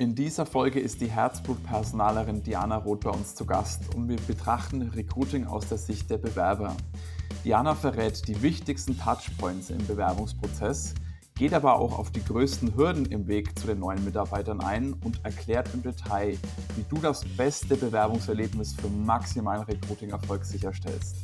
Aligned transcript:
In 0.00 0.14
dieser 0.14 0.46
Folge 0.46 0.78
ist 0.78 1.00
die 1.00 1.10
Herzblut-Personalerin 1.10 2.44
Diana 2.44 2.76
Roth 2.76 3.00
bei 3.00 3.10
uns 3.10 3.34
zu 3.34 3.44
Gast 3.44 3.92
und 3.96 4.08
wir 4.08 4.16
betrachten 4.28 4.80
Recruiting 4.82 5.44
aus 5.44 5.66
der 5.66 5.78
Sicht 5.78 6.08
der 6.08 6.18
Bewerber. 6.18 6.76
Diana 7.44 7.74
verrät 7.74 8.28
die 8.28 8.40
wichtigsten 8.40 8.96
Touchpoints 8.96 9.70
im 9.70 9.84
Bewerbungsprozess, 9.88 10.94
geht 11.34 11.52
aber 11.52 11.80
auch 11.80 11.98
auf 11.98 12.12
die 12.12 12.24
größten 12.24 12.76
Hürden 12.76 13.06
im 13.06 13.26
Weg 13.26 13.58
zu 13.58 13.66
den 13.66 13.80
neuen 13.80 14.04
Mitarbeitern 14.04 14.60
ein 14.60 14.92
und 14.92 15.24
erklärt 15.24 15.68
im 15.74 15.82
Detail, 15.82 16.38
wie 16.76 16.84
du 16.88 16.98
das 16.98 17.24
beste 17.36 17.74
Bewerbungserlebnis 17.74 18.74
für 18.74 18.88
maximalen 18.88 19.64
Recruiting-Erfolg 19.64 20.44
sicherstellst. 20.44 21.16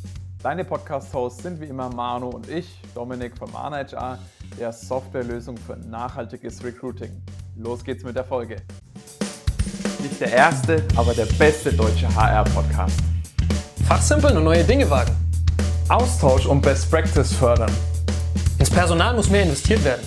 Deine 0.42 0.64
Podcast-Hosts 0.64 1.44
sind 1.44 1.60
wie 1.60 1.66
immer 1.66 1.94
Manu 1.94 2.26
und 2.26 2.48
ich, 2.48 2.82
Dominik 2.92 3.38
von 3.38 3.52
ManageR, 3.52 4.18
der 4.58 4.72
Softwarelösung 4.72 5.56
für 5.58 5.76
nachhaltiges 5.76 6.64
Recruiting. 6.64 7.22
Los 7.56 7.84
geht's 7.84 8.02
mit 8.02 8.16
der 8.16 8.24
Folge. 8.24 8.56
Nicht 10.02 10.20
der 10.20 10.32
erste, 10.32 10.82
aber 10.96 11.14
der 11.14 11.26
beste 11.38 11.72
deutsche 11.72 12.12
HR-Podcast. 12.12 12.98
Fachsimpeln 13.86 14.36
und 14.36 14.44
neue 14.44 14.64
Dinge 14.64 14.90
wagen. 14.90 15.14
Austausch 15.88 16.46
und 16.46 16.62
Best 16.62 16.90
Practice 16.90 17.32
fördern. 17.32 17.70
Ins 18.58 18.70
Personal 18.70 19.14
muss 19.14 19.30
mehr 19.30 19.44
investiert 19.44 19.84
werden. 19.84 20.02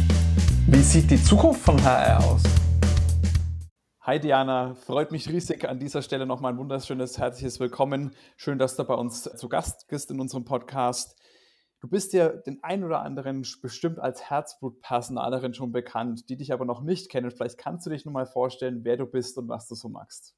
Wie 0.68 0.82
sieht 0.82 1.10
die 1.10 1.24
Zukunft 1.24 1.62
von 1.62 1.82
HR 1.82 2.22
aus? 2.22 2.44
Hi 4.02 4.20
Diana, 4.20 4.74
freut 4.74 5.12
mich 5.12 5.30
riesig 5.30 5.68
an 5.68 5.80
dieser 5.80 6.02
Stelle 6.02 6.26
nochmal 6.26 6.54
ein 6.54 6.58
wunderschönes, 6.58 7.18
herzliches 7.18 7.62
Willkommen. 7.62 8.12
Schön, 8.36 8.58
dass 8.58 8.76
du 8.76 8.84
bei 8.84 8.94
uns 8.94 9.24
zu 9.24 9.48
Gast 9.48 9.88
bist 9.88 10.12
in 10.12 10.20
unserem 10.20 10.44
Podcast. 10.44 11.17
Du 11.80 11.88
bist 11.88 12.14
ja 12.14 12.30
den 12.30 12.64
ein 12.64 12.84
oder 12.84 13.02
anderen 13.02 13.46
bestimmt 13.62 14.00
als 14.00 14.30
Herzblutpersonalerin 14.30 15.54
schon 15.54 15.72
bekannt, 15.72 16.28
die 16.30 16.38
dich 16.38 16.52
aber 16.52 16.66
noch 16.66 16.82
nicht 16.82 17.10
kennen. 17.10 17.30
Vielleicht 17.30 17.60
kannst 17.60 17.86
du 17.86 17.92
dich 17.92 18.04
nur 18.04 18.14
mal 18.14 18.26
vorstellen, 18.26 18.84
wer 18.84 18.98
du 18.98 19.06
bist 19.06 19.38
und 19.38 19.48
was 19.48 19.68
du 19.68 19.76
so 19.76 19.88
magst. 19.88 20.36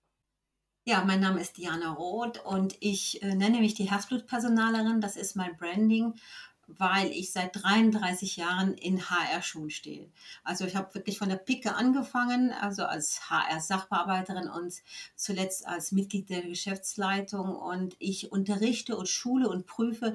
Ja, 0.85 1.03
mein 1.05 1.19
Name 1.19 1.39
ist 1.39 1.57
Diana 1.57 1.93
Roth 1.93 2.43
und 2.43 2.75
ich 2.79 3.21
äh, 3.21 3.35
nenne 3.35 3.59
mich 3.59 3.73
die 3.73 3.89
Herzblutpersonalerin. 3.89 5.01
Das 5.01 5.15
ist 5.17 5.35
mein 5.35 5.55
Branding, 5.55 6.15
weil 6.67 7.11
ich 7.11 7.31
seit 7.31 7.51
33 7.63 8.37
Jahren 8.37 8.73
in 8.73 9.09
HR-Schuhen 9.09 9.69
stehe. 9.69 10.11
Also 10.43 10.65
ich 10.65 10.75
habe 10.75 10.93
wirklich 10.95 11.17
von 11.17 11.29
der 11.29 11.37
Picke 11.37 11.75
angefangen, 11.75 12.51
also 12.51 12.83
als 12.85 13.29
HR-Sachbearbeiterin 13.29 14.49
und 14.49 14.73
zuletzt 15.15 15.67
als 15.67 15.91
Mitglied 15.91 16.29
der 16.29 16.41
Geschäftsleitung. 16.41 17.55
Und 17.55 17.95
ich 17.99 18.31
unterrichte 18.31 18.97
und 18.97 19.07
schule 19.07 19.47
und 19.47 19.67
prüfe 19.67 20.13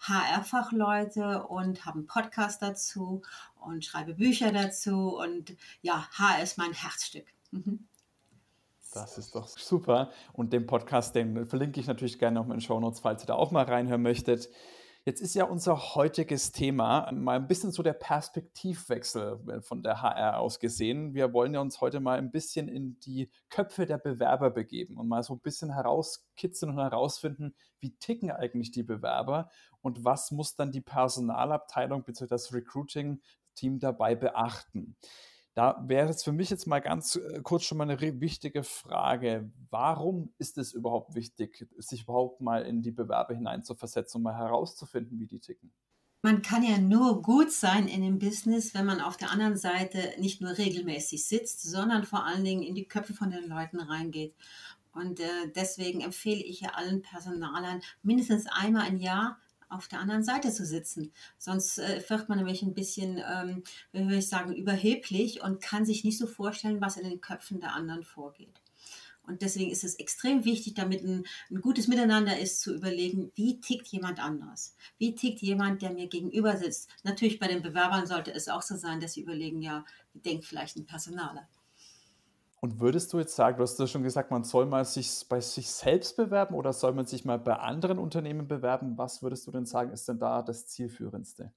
HR-Fachleute 0.00 1.44
und 1.44 1.84
habe 1.84 1.98
einen 1.98 2.06
Podcast 2.06 2.62
dazu 2.62 3.22
und 3.60 3.84
schreibe 3.84 4.14
Bücher 4.14 4.52
dazu. 4.52 5.18
Und 5.18 5.56
ja, 5.82 6.08
HR 6.12 6.42
ist 6.42 6.58
mein 6.58 6.72
Herzstück. 6.72 7.26
Mhm. 7.50 7.86
Das 8.92 9.18
ist 9.18 9.34
doch 9.34 9.46
super. 9.46 10.10
Und 10.32 10.52
den 10.52 10.66
Podcast, 10.66 11.14
den 11.14 11.46
verlinke 11.46 11.78
ich 11.78 11.86
natürlich 11.86 12.18
gerne 12.18 12.40
auch 12.40 12.44
in 12.44 12.50
den 12.50 12.60
Show 12.60 12.80
Notes, 12.80 13.00
falls 13.00 13.22
ihr 13.22 13.26
da 13.26 13.34
auch 13.34 13.52
mal 13.52 13.64
reinhören 13.64 14.02
möchtet. 14.02 14.48
Jetzt 15.06 15.22
ist 15.22 15.34
ja 15.34 15.44
unser 15.44 15.94
heutiges 15.94 16.52
Thema 16.52 17.10
mal 17.12 17.36
ein 17.36 17.46
bisschen 17.46 17.72
so 17.72 17.82
der 17.82 17.94
Perspektivwechsel 17.94 19.40
äh, 19.48 19.60
von 19.62 19.82
der 19.82 20.02
HR 20.02 20.38
aus 20.38 20.58
gesehen. 20.58 21.14
Wir 21.14 21.32
wollen 21.32 21.54
ja 21.54 21.60
uns 21.60 21.80
heute 21.80 22.00
mal 22.00 22.18
ein 22.18 22.30
bisschen 22.30 22.68
in 22.68 23.00
die 23.00 23.30
Köpfe 23.48 23.86
der 23.86 23.96
Bewerber 23.96 24.50
begeben 24.50 24.98
und 24.98 25.08
mal 25.08 25.22
so 25.22 25.32
ein 25.32 25.40
bisschen 25.40 25.72
herauskitzeln 25.72 26.72
und 26.72 26.78
herausfinden, 26.78 27.54
wie 27.78 27.96
ticken 27.96 28.30
eigentlich 28.30 28.72
die 28.72 28.82
Bewerber 28.82 29.48
und 29.80 30.04
was 30.04 30.32
muss 30.32 30.54
dann 30.54 30.70
die 30.70 30.82
Personalabteilung 30.82 32.04
bzw. 32.04 32.26
das 32.26 32.52
Recruiting-Team 32.52 33.78
dabei 33.78 34.14
beachten. 34.14 34.96
Da 35.54 35.82
wäre 35.86 36.08
es 36.08 36.22
für 36.22 36.32
mich 36.32 36.48
jetzt 36.50 36.66
mal 36.66 36.80
ganz 36.80 37.16
äh, 37.16 37.40
kurz 37.42 37.64
schon 37.64 37.78
mal 37.78 37.90
eine 37.90 38.20
wichtige 38.20 38.62
Frage. 38.62 39.50
Warum 39.70 40.32
ist 40.38 40.58
es 40.58 40.72
überhaupt 40.72 41.14
wichtig, 41.14 41.66
sich 41.78 42.04
überhaupt 42.04 42.40
mal 42.40 42.62
in 42.62 42.82
die 42.82 42.92
Bewerber 42.92 43.34
hineinzuversetzen 43.34 44.18
und 44.18 44.22
mal 44.22 44.36
herauszufinden, 44.36 45.18
wie 45.18 45.26
die 45.26 45.40
ticken? 45.40 45.72
Man 46.22 46.42
kann 46.42 46.62
ja 46.62 46.78
nur 46.78 47.22
gut 47.22 47.50
sein 47.50 47.88
in 47.88 48.02
dem 48.02 48.18
Business, 48.18 48.74
wenn 48.74 48.84
man 48.84 49.00
auf 49.00 49.16
der 49.16 49.30
anderen 49.30 49.56
Seite 49.56 50.12
nicht 50.18 50.42
nur 50.42 50.56
regelmäßig 50.58 51.26
sitzt, 51.26 51.62
sondern 51.62 52.04
vor 52.04 52.26
allen 52.26 52.44
Dingen 52.44 52.62
in 52.62 52.74
die 52.74 52.86
Köpfe 52.86 53.14
von 53.14 53.30
den 53.30 53.48
Leuten 53.48 53.80
reingeht. 53.80 54.34
Und 54.92 55.18
äh, 55.20 55.50
deswegen 55.54 56.00
empfehle 56.00 56.42
ich 56.42 56.60
ja 56.60 56.70
allen 56.74 57.00
Personalern 57.00 57.80
mindestens 58.02 58.46
einmal 58.46 58.88
im 58.88 58.98
Jahr 58.98 59.38
auf 59.70 59.88
der 59.88 60.00
anderen 60.00 60.24
Seite 60.24 60.52
zu 60.52 60.64
sitzen. 60.66 61.12
Sonst 61.38 61.78
äh, 61.78 62.02
wird 62.08 62.28
man 62.28 62.38
nämlich 62.38 62.62
ein 62.62 62.74
bisschen, 62.74 63.18
ähm, 63.18 63.62
wie 63.92 64.04
würde 64.04 64.18
ich 64.18 64.28
sagen, 64.28 64.54
überheblich 64.54 65.42
und 65.42 65.62
kann 65.62 65.84
sich 65.84 66.04
nicht 66.04 66.18
so 66.18 66.26
vorstellen, 66.26 66.80
was 66.80 66.96
in 66.96 67.08
den 67.08 67.20
Köpfen 67.20 67.60
der 67.60 67.72
anderen 67.72 68.04
vorgeht. 68.04 68.60
Und 69.26 69.42
deswegen 69.42 69.70
ist 69.70 69.84
es 69.84 69.94
extrem 69.94 70.44
wichtig, 70.44 70.74
damit 70.74 71.04
ein, 71.04 71.24
ein, 71.50 71.60
gutes 71.60 71.86
Miteinander 71.86 72.38
ist, 72.38 72.60
zu 72.60 72.74
überlegen, 72.74 73.30
wie 73.36 73.60
tickt 73.60 73.86
jemand 73.88 74.18
anders? 74.18 74.74
Wie 74.98 75.14
tickt 75.14 75.40
jemand, 75.40 75.82
der 75.82 75.92
mir 75.92 76.08
gegenüber 76.08 76.56
sitzt? 76.56 76.88
Natürlich 77.04 77.38
bei 77.38 77.46
den 77.46 77.62
Bewerbern 77.62 78.06
sollte 78.06 78.32
es 78.32 78.48
auch 78.48 78.62
so 78.62 78.76
sein, 78.76 78.98
dass 79.00 79.12
sie 79.12 79.20
überlegen, 79.20 79.62
ja, 79.62 79.84
wie 80.12 80.20
denkt 80.20 80.46
vielleicht 80.46 80.76
ein 80.76 80.86
Personaler? 80.86 81.46
Und 82.60 82.78
würdest 82.78 83.12
du 83.12 83.18
jetzt 83.18 83.34
sagen, 83.34 83.56
du 83.56 83.62
hast 83.62 83.78
ja 83.78 83.86
schon 83.86 84.02
gesagt, 84.02 84.30
man 84.30 84.44
soll 84.44 84.66
mal 84.66 84.84
sich 84.84 85.26
bei 85.28 85.40
sich 85.40 85.70
selbst 85.70 86.16
bewerben 86.16 86.54
oder 86.54 86.74
soll 86.74 86.92
man 86.92 87.06
sich 87.06 87.24
mal 87.24 87.38
bei 87.38 87.54
anderen 87.56 87.98
Unternehmen 87.98 88.46
bewerben? 88.46 88.98
Was 88.98 89.22
würdest 89.22 89.46
du 89.46 89.50
denn 89.50 89.64
sagen, 89.64 89.90
ist 89.92 90.06
denn 90.08 90.18
da 90.18 90.42
das 90.42 90.66
Zielführendste? 90.66 91.52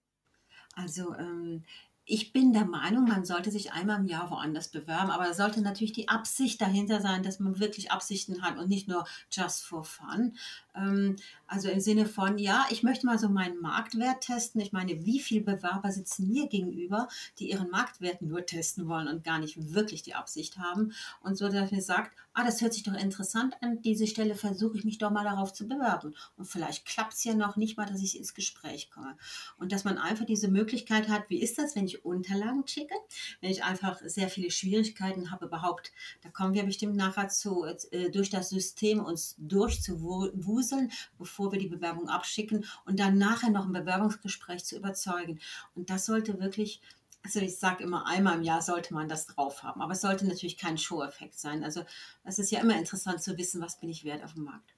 Also 0.75 1.13
ähm, 1.15 1.65
ich 2.05 2.33
bin 2.33 2.51
der 2.51 2.65
Meinung, 2.65 3.05
man 3.05 3.23
sollte 3.23 3.49
sich 3.49 3.71
einmal 3.71 3.99
im 3.99 4.07
Jahr 4.07 4.29
woanders 4.29 4.67
bewerben, 4.67 5.09
aber 5.09 5.25
da 5.25 5.33
sollte 5.33 5.61
natürlich 5.61 5.93
die 5.93 6.09
Absicht 6.09 6.59
dahinter 6.59 6.99
sein, 6.99 7.23
dass 7.23 7.39
man 7.39 7.59
wirklich 7.59 7.91
Absichten 7.91 8.41
hat 8.41 8.57
und 8.57 8.67
nicht 8.67 8.89
nur 8.89 9.05
just 9.31 9.63
for 9.63 9.85
fun. 9.85 10.35
Ähm, 10.75 11.15
also 11.47 11.69
im 11.69 11.79
Sinne 11.79 12.05
von, 12.05 12.37
ja, 12.37 12.65
ich 12.71 12.83
möchte 12.83 13.05
mal 13.05 13.19
so 13.19 13.29
meinen 13.29 13.61
Marktwert 13.61 14.21
testen. 14.21 14.59
Ich 14.59 14.73
meine, 14.73 15.05
wie 15.05 15.19
viele 15.19 15.41
Bewerber 15.41 15.91
sitzen 15.91 16.27
mir 16.27 16.47
gegenüber, 16.47 17.07
die 17.39 17.51
ihren 17.51 17.69
Marktwert 17.69 18.21
nur 18.21 18.45
testen 18.45 18.87
wollen 18.87 19.07
und 19.07 19.23
gar 19.23 19.39
nicht 19.39 19.73
wirklich 19.73 20.03
die 20.03 20.15
Absicht 20.15 20.57
haben. 20.57 20.91
Und 21.21 21.37
so, 21.37 21.47
dass 21.47 21.71
mir 21.71 21.81
sagt, 21.81 22.17
ah, 22.33 22.43
das 22.43 22.61
hört 22.61 22.73
sich 22.73 22.83
doch 22.83 22.93
interessant 22.93 23.55
an, 23.61 23.81
diese 23.81 24.07
Stelle 24.07 24.35
versuche 24.35 24.77
ich 24.77 24.83
mich 24.83 24.97
doch 24.97 25.11
mal 25.11 25.23
darauf 25.23 25.53
zu 25.53 25.67
bewerben. 25.67 26.15
Und 26.35 26.45
vielleicht 26.45 26.85
klappt 26.85 27.13
es 27.13 27.23
ja 27.23 27.33
noch 27.33 27.55
nicht 27.55 27.77
mal, 27.77 27.85
dass 27.85 28.01
ich 28.01 28.17
ins 28.17 28.33
Gespräch 28.33 28.89
komme. 28.89 29.15
Und 29.57 29.71
dass 29.71 29.83
man 29.83 29.97
einfach 29.97 30.25
diese 30.25 30.47
Möglichkeit 30.47 31.09
hat, 31.09 31.29
wie 31.29 31.41
ist 31.41 31.57
das, 31.57 31.75
wenn 31.75 31.85
ich 31.85 32.05
Unterlagen 32.05 32.67
schicke, 32.67 32.95
wenn 33.41 33.51
ich 33.51 33.63
einfach 33.63 34.01
sehr 34.03 34.29
viele 34.29 34.51
Schwierigkeiten 34.51 35.31
habe, 35.31 35.45
überhaupt, 35.45 35.91
da 36.21 36.29
kommen 36.29 36.53
wir 36.53 36.63
bestimmt 36.63 36.95
nachher 36.95 37.29
zu, 37.29 37.65
äh, 37.65 38.09
durch 38.09 38.29
das 38.29 38.49
System 38.49 38.99
uns 38.99 39.35
durchzuwuseln, 39.37 40.91
bevor 41.17 41.51
wir 41.51 41.59
die 41.59 41.67
Bewerbung 41.67 42.09
abschicken 42.09 42.65
und 42.85 42.99
dann 42.99 43.17
nachher 43.17 43.51
noch 43.51 43.65
ein 43.65 43.73
Bewerbungsgespräch 43.73 44.65
zu 44.65 44.75
überzeugen. 44.75 45.39
Und 45.75 45.89
das 45.89 46.05
sollte 46.05 46.39
wirklich 46.39 46.81
also 47.23 47.39
ich 47.39 47.57
sage 47.57 47.83
immer, 47.83 48.05
einmal 48.05 48.37
im 48.37 48.43
Jahr 48.43 48.61
sollte 48.61 48.93
man 48.93 49.07
das 49.07 49.25
drauf 49.25 49.63
haben. 49.63 49.81
Aber 49.81 49.93
es 49.93 50.01
sollte 50.01 50.27
natürlich 50.27 50.57
kein 50.57 50.77
Show-Effekt 50.77 51.39
sein. 51.39 51.63
Also 51.63 51.83
es 52.23 52.37
ist 52.37 52.51
ja 52.51 52.59
immer 52.59 52.77
interessant 52.77 53.21
zu 53.21 53.37
wissen, 53.37 53.61
was 53.61 53.79
bin 53.79 53.89
ich 53.89 54.03
wert 54.03 54.23
auf 54.23 54.33
dem 54.33 54.43
Markt. 54.43 54.75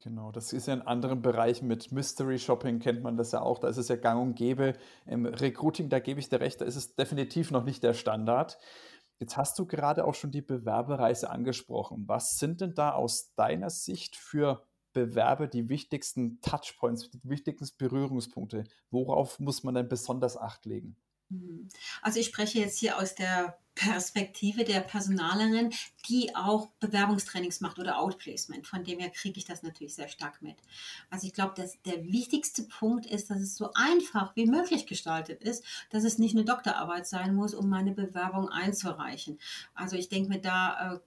Genau, 0.00 0.30
das 0.30 0.52
ist 0.52 0.66
ja 0.66 0.74
in 0.74 0.82
anderen 0.82 1.22
Bereichen 1.22 1.66
mit 1.66 1.90
Mystery 1.90 2.38
Shopping, 2.38 2.80
kennt 2.80 3.02
man 3.02 3.16
das 3.16 3.32
ja 3.32 3.40
auch. 3.40 3.58
Da 3.58 3.68
ist 3.68 3.76
es 3.76 3.88
ja 3.88 3.96
gang 3.96 4.20
und 4.20 4.34
gäbe. 4.34 4.74
Im 5.06 5.24
Recruiting, 5.24 5.88
da 5.88 6.00
gebe 6.00 6.20
ich 6.20 6.28
dir 6.28 6.40
recht, 6.40 6.60
da 6.60 6.64
ist 6.64 6.76
es 6.76 6.94
definitiv 6.94 7.50
noch 7.50 7.64
nicht 7.64 7.82
der 7.82 7.94
Standard. 7.94 8.58
Jetzt 9.18 9.36
hast 9.36 9.58
du 9.58 9.66
gerade 9.66 10.04
auch 10.04 10.14
schon 10.14 10.30
die 10.30 10.42
Bewerbereise 10.42 11.30
angesprochen. 11.30 12.04
Was 12.06 12.38
sind 12.38 12.60
denn 12.60 12.74
da 12.74 12.92
aus 12.92 13.34
deiner 13.34 13.70
Sicht 13.70 14.16
für 14.16 14.66
Bewerber 14.92 15.46
die 15.46 15.68
wichtigsten 15.68 16.40
Touchpoints, 16.40 17.10
die 17.10 17.20
wichtigsten 17.22 17.76
Berührungspunkte? 17.78 18.64
Worauf 18.90 19.40
muss 19.40 19.62
man 19.62 19.74
denn 19.74 19.88
besonders 19.88 20.36
Acht 20.36 20.66
legen? 20.66 20.96
Mhm. 21.28 21.68
Also 22.02 22.20
ich 22.20 22.26
spreche 22.26 22.58
jetzt 22.60 22.78
hier 22.78 22.98
aus 22.98 23.14
der 23.14 23.58
Perspektive 23.76 24.64
der 24.64 24.80
Personalerin, 24.80 25.70
die 26.08 26.34
auch 26.34 26.68
Bewerbungstrainings 26.80 27.60
macht 27.60 27.78
oder 27.78 27.98
Outplacement. 27.98 28.66
Von 28.66 28.84
dem 28.84 28.98
her 28.98 29.10
kriege 29.10 29.38
ich 29.38 29.44
das 29.44 29.62
natürlich 29.62 29.94
sehr 29.94 30.08
stark 30.08 30.40
mit. 30.40 30.56
Also 31.10 31.26
ich 31.26 31.34
glaube, 31.34 31.52
dass 31.54 31.80
der 31.82 32.02
wichtigste 32.06 32.62
Punkt 32.62 33.04
ist, 33.04 33.28
dass 33.28 33.38
es 33.38 33.54
so 33.54 33.70
einfach 33.74 34.34
wie 34.34 34.46
möglich 34.46 34.86
gestaltet 34.86 35.42
ist, 35.42 35.62
dass 35.90 36.04
es 36.04 36.16
nicht 36.16 36.34
eine 36.34 36.46
Doktorarbeit 36.46 37.06
sein 37.06 37.34
muss, 37.34 37.52
um 37.52 37.68
meine 37.68 37.92
Bewerbung 37.92 38.48
einzureichen. 38.48 39.38
Also 39.74 39.96
ich 39.96 40.08
denke 40.08 40.30
mir 40.30 40.40
da, 40.40 40.94
äh, 40.94 40.98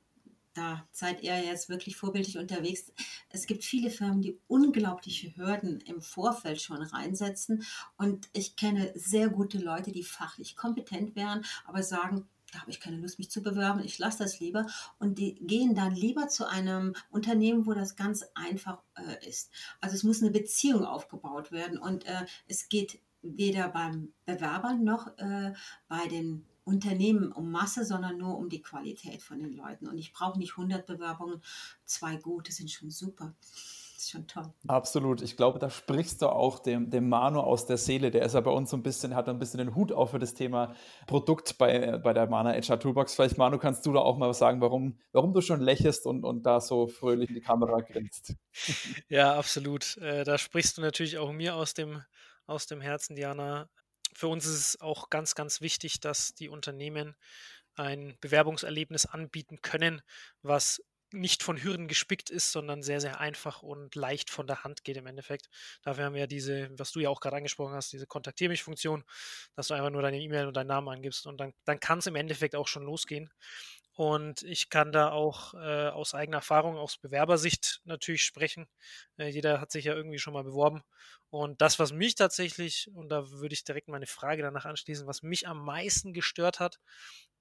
da 0.60 0.86
seid 0.92 1.24
ihr 1.24 1.42
jetzt 1.42 1.70
wirklich 1.70 1.96
vorbildlich 1.96 2.38
unterwegs. 2.38 2.92
Es 3.30 3.48
gibt 3.48 3.64
viele 3.64 3.90
Firmen, 3.90 4.22
die 4.22 4.38
unglaubliche 4.48 5.36
Hürden 5.38 5.80
im 5.80 6.02
Vorfeld 6.02 6.62
schon 6.62 6.82
reinsetzen. 6.82 7.64
Und 7.98 8.28
ich 8.34 8.58
kenne 8.58 8.92
sehr 8.94 9.30
gute 9.30 9.58
Leute, 9.58 9.94
die 9.94 10.04
fachlich 10.04 10.58
kompetent 10.58 11.16
wären, 11.16 11.46
aber 11.66 11.82
sagen, 11.82 12.28
da 12.52 12.60
habe 12.62 12.72
ich 12.72 12.80
keine 12.80 12.98
Lust, 12.98 13.20
mich 13.20 13.30
zu 13.30 13.42
bewerben, 13.42 13.80
ich 13.80 14.00
lasse 14.00 14.18
das 14.18 14.40
lieber. 14.40 14.66
Und 14.98 15.18
die 15.18 15.36
gehen 15.36 15.76
dann 15.76 15.96
lieber 15.96 16.28
zu 16.28 16.46
einem 16.46 16.94
Unternehmen, 17.10 17.66
wo 17.66 17.74
das 17.74 17.96
ganz 17.96 18.26
einfach 18.36 18.82
äh, 18.96 19.28
ist. 19.28 19.52
Also 19.80 19.96
es 19.96 20.04
muss 20.04 20.22
eine 20.22 20.32
Beziehung 20.32 20.84
aufgebaut 20.84 21.52
werden 21.52 21.78
und 21.78 22.06
äh, 22.06 22.26
es 22.48 22.68
geht 22.68 23.00
weder 23.22 23.70
beim 23.70 24.14
Bewerber 24.26 24.74
noch 24.74 25.08
äh, 25.20 25.54
bei 25.88 26.08
den 26.08 26.46
Unternehmen 26.69 27.31
um 27.31 27.51
Masse, 27.51 27.83
sondern 27.83 28.18
nur 28.18 28.38
um 28.38 28.50
die 28.50 28.62
Qualität 28.62 29.21
von 29.21 29.39
den 29.39 29.54
Leuten. 29.54 29.88
Und 29.88 29.98
ich 29.98 30.13
brauche 30.13 30.38
nicht 30.38 30.51
100 30.51 30.86
Bewerbungen, 30.86 31.42
zwei 31.86 32.16
gute 32.16 32.51
sind 32.51 32.71
schon 32.71 32.92
super 32.92 33.33
ist 34.00 34.12
schon 34.12 34.27
toll. 34.27 34.51
Absolut. 34.68 35.21
Ich 35.21 35.36
glaube, 35.36 35.60
da 35.60 35.69
sprichst 35.69 36.21
du 36.21 36.30
auch 36.30 36.60
dem, 36.60 36.89
dem 36.89 37.10
Manu 37.10 37.39
aus 37.39 37.66
der 37.66 37.77
Seele. 37.77 38.12
Der 38.12 38.24
ist 38.24 38.33
ja 38.33 38.42
bei 38.42 38.51
uns 38.51 38.69
so 38.69 38.77
ein 38.77 38.83
bisschen, 38.83 39.16
hat 39.16 39.27
ein 39.27 39.39
bisschen 39.39 39.60
den 39.60 39.75
Hut 39.75 39.92
auf 39.92 40.12
für 40.12 40.19
das 40.19 40.33
Thema 40.33 40.74
Produkt 41.06 41.57
bei, 41.57 41.98
bei 41.98 42.13
der 42.13 42.27
Mana 42.27 42.54
HR 42.54 42.80
Toolbox. 42.80 43.15
Vielleicht, 43.15 43.38
Manu, 43.38 43.57
kannst 43.57 43.86
du 43.86 43.94
da 43.94 44.00
auch 44.00 44.18
mal 44.18 44.33
sagen, 44.33 44.62
warum, 44.62 44.98
warum 45.12 45.33
du 45.33 45.42
schon 45.42 45.60
lächelst 45.62 46.06
und, 46.06 46.24
und 46.24 46.44
da 46.45 46.62
so 46.62 46.88
fröhlich 46.88 47.30
in 47.30 47.36
die 47.36 47.42
Kamera 47.42 47.81
grinst. 47.81 48.36
Ja, 49.10 49.36
absolut. 49.36 49.98
Äh, 49.98 50.24
da 50.24 50.38
sprichst 50.38 50.77
du 50.77 50.81
natürlich 50.81 51.18
auch 51.18 51.31
mir 51.31 51.56
aus 51.56 51.74
dem, 51.74 52.01
aus 52.45 52.68
dem 52.68 52.81
Herzen, 52.81 53.15
Diana. 53.15 53.69
Für 54.14 54.28
uns 54.28 54.46
ist 54.46 54.56
es 54.56 54.82
auch 54.82 55.10
ganz, 55.10 55.36
ganz 55.36 55.62
wichtig, 55.62 56.00
dass 56.00 56.34
die 56.34 56.50
Unternehmen 56.50 57.16
ein 57.76 58.18
Bewerbungserlebnis 58.22 59.06
anbieten 59.06 59.62
können, 59.62 60.02
was 60.42 60.82
nicht 61.12 61.42
von 61.44 61.62
Hürden 61.62 61.88
gespickt 61.88 62.30
ist, 62.30 62.52
sondern 62.52 62.84
sehr, 62.84 63.02
sehr 63.02 63.20
einfach 63.20 63.64
und 63.64 63.96
leicht 63.96 64.30
von 64.30 64.46
der 64.46 64.64
Hand 64.64 64.84
geht 64.84 64.98
im 64.98 65.08
Endeffekt. 65.08 65.50
Dafür 65.82 66.06
haben 66.06 66.14
wir 66.14 66.22
ja 66.22 66.28
diese, 66.28 66.70
was 66.78 66.92
du 66.92 67.00
ja 67.00 67.10
auch 67.10 67.20
gerade 67.20 67.38
angesprochen 67.38 67.74
hast, 67.74 67.92
diese 67.94 68.06
Kontaktier 68.06 68.50
mich 68.50 68.64
Funktion, 68.64 69.04
dass 69.56 69.68
du 69.68 69.74
einfach 69.74 69.90
nur 69.90 70.02
deine 70.04 70.20
E-Mail 70.20 70.48
und 70.48 70.56
deinen 70.56 70.68
Namen 70.68 70.90
angibst 70.90 71.26
und 71.26 71.40
dann, 71.40 71.54
dann 71.66 71.80
kann 71.80 72.00
es 72.00 72.08
im 72.08 72.16
Endeffekt 72.16 72.56
auch 72.56 72.68
schon 72.68 72.84
losgehen. 72.84 73.32
Und 73.94 74.44
ich 74.44 74.70
kann 74.70 74.92
da 74.94 75.12
auch 75.12 75.54
äh, 75.56 75.90
aus 75.90 76.14
eigener 76.14 76.38
Erfahrung, 76.38 76.78
aus 76.78 76.98
Bewerbersicht 76.98 77.82
natürlich 77.84 78.24
sprechen. 78.24 78.68
Äh, 79.18 79.28
jeder 79.28 79.60
hat 79.60 79.72
sich 79.72 79.86
ja 79.86 79.94
irgendwie 79.94 80.20
schon 80.20 80.34
mal 80.34 80.44
beworben. 80.44 80.84
Und 81.31 81.62
das, 81.62 81.78
was 81.80 81.92
mich 81.94 82.16
tatsächlich, 82.16 82.90
und 82.94 83.10
da 83.10 83.30
würde 83.31 83.54
ich 83.54 83.64
direkt 83.64 83.88
meine 83.88 84.08
Frage 84.08 84.42
danach 84.42 84.66
anschließen, 84.66 85.08
was 85.08 85.22
mich 85.24 85.48
am 85.48 85.64
meisten 85.64 86.14
gestört 86.14 86.60
hat, 86.60 86.80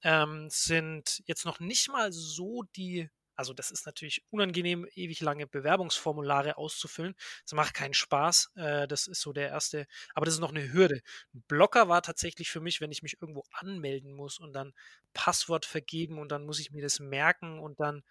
ähm, 0.03 0.49
sind 0.51 1.23
jetzt 1.27 1.45
noch 1.45 1.61
nicht 1.61 1.89
mal 1.89 2.13
so 2.13 2.65
die 2.77 3.09
also 3.39 3.53
das 3.53 3.71
ist 3.71 3.87
natürlich 3.87 4.25
unangenehm, 4.31 4.85
ewig 4.97 5.21
lange 5.21 5.47
Bewerbungsformulare 5.47 6.57
auszufüllen. 6.59 7.15
Das 7.45 7.53
macht 7.53 7.73
keinen 7.73 7.95
Spaß. 7.95 8.51
Äh, 8.57 8.89
das 8.89 9.07
ist 9.07 9.21
so 9.21 9.33
der 9.33 9.49
erste, 9.51 9.87
aber 10.15 10.25
das 10.27 10.35
ist 10.35 10.41
noch 10.41 10.51
eine 10.51 10.73
Hürde. 10.73 11.03
Ein 11.33 11.45
Blocker 11.47 11.89
war 11.89 12.03
tatsächlich 12.03 12.51
für 12.51 12.61
mich, 12.61 12.81
wenn 12.81 12.91
ich 12.91 13.05
mich 13.05 13.23
irgendwo 13.23 13.45
anmelden 13.53 14.13
muss 14.13 14.41
und 14.41 14.55
dann 14.55 14.73
Passwort 15.15 15.67
vergeben 15.67 16.19
und 16.19 16.33
dann 16.33 16.45
muss 16.47 16.59
ich 16.59 16.73
mir 16.73 16.83
das 16.83 16.99
merken 16.99 17.61
und 17.61 17.79
dann, 17.79 18.03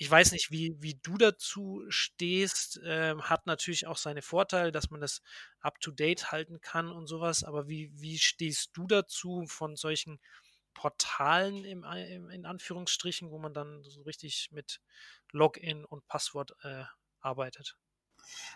ich 0.00 0.10
weiß 0.10 0.32
nicht, 0.32 0.50
wie, 0.50 0.74
wie 0.80 0.94
du 0.94 1.18
dazu 1.18 1.84
stehst, 1.90 2.78
äh, 2.78 3.14
hat 3.20 3.46
natürlich 3.46 3.86
auch 3.86 3.98
seine 3.98 4.22
Vorteile, 4.22 4.72
dass 4.72 4.88
man 4.88 5.02
das 5.02 5.20
up-to-date 5.60 6.32
halten 6.32 6.62
kann 6.62 6.90
und 6.90 7.06
sowas, 7.06 7.44
aber 7.44 7.68
wie, 7.68 7.92
wie 8.00 8.16
stehst 8.18 8.70
du 8.72 8.86
dazu 8.86 9.44
von 9.46 9.76
solchen 9.76 10.18
Portalen 10.72 11.66
im, 11.66 11.84
im, 11.84 12.30
in 12.30 12.46
Anführungsstrichen, 12.46 13.30
wo 13.30 13.38
man 13.38 13.52
dann 13.52 13.82
so 13.82 14.00
richtig 14.00 14.48
mit 14.52 14.80
Login 15.32 15.84
und 15.84 16.08
Passwort 16.08 16.56
äh, 16.62 16.84
arbeitet. 17.20 17.76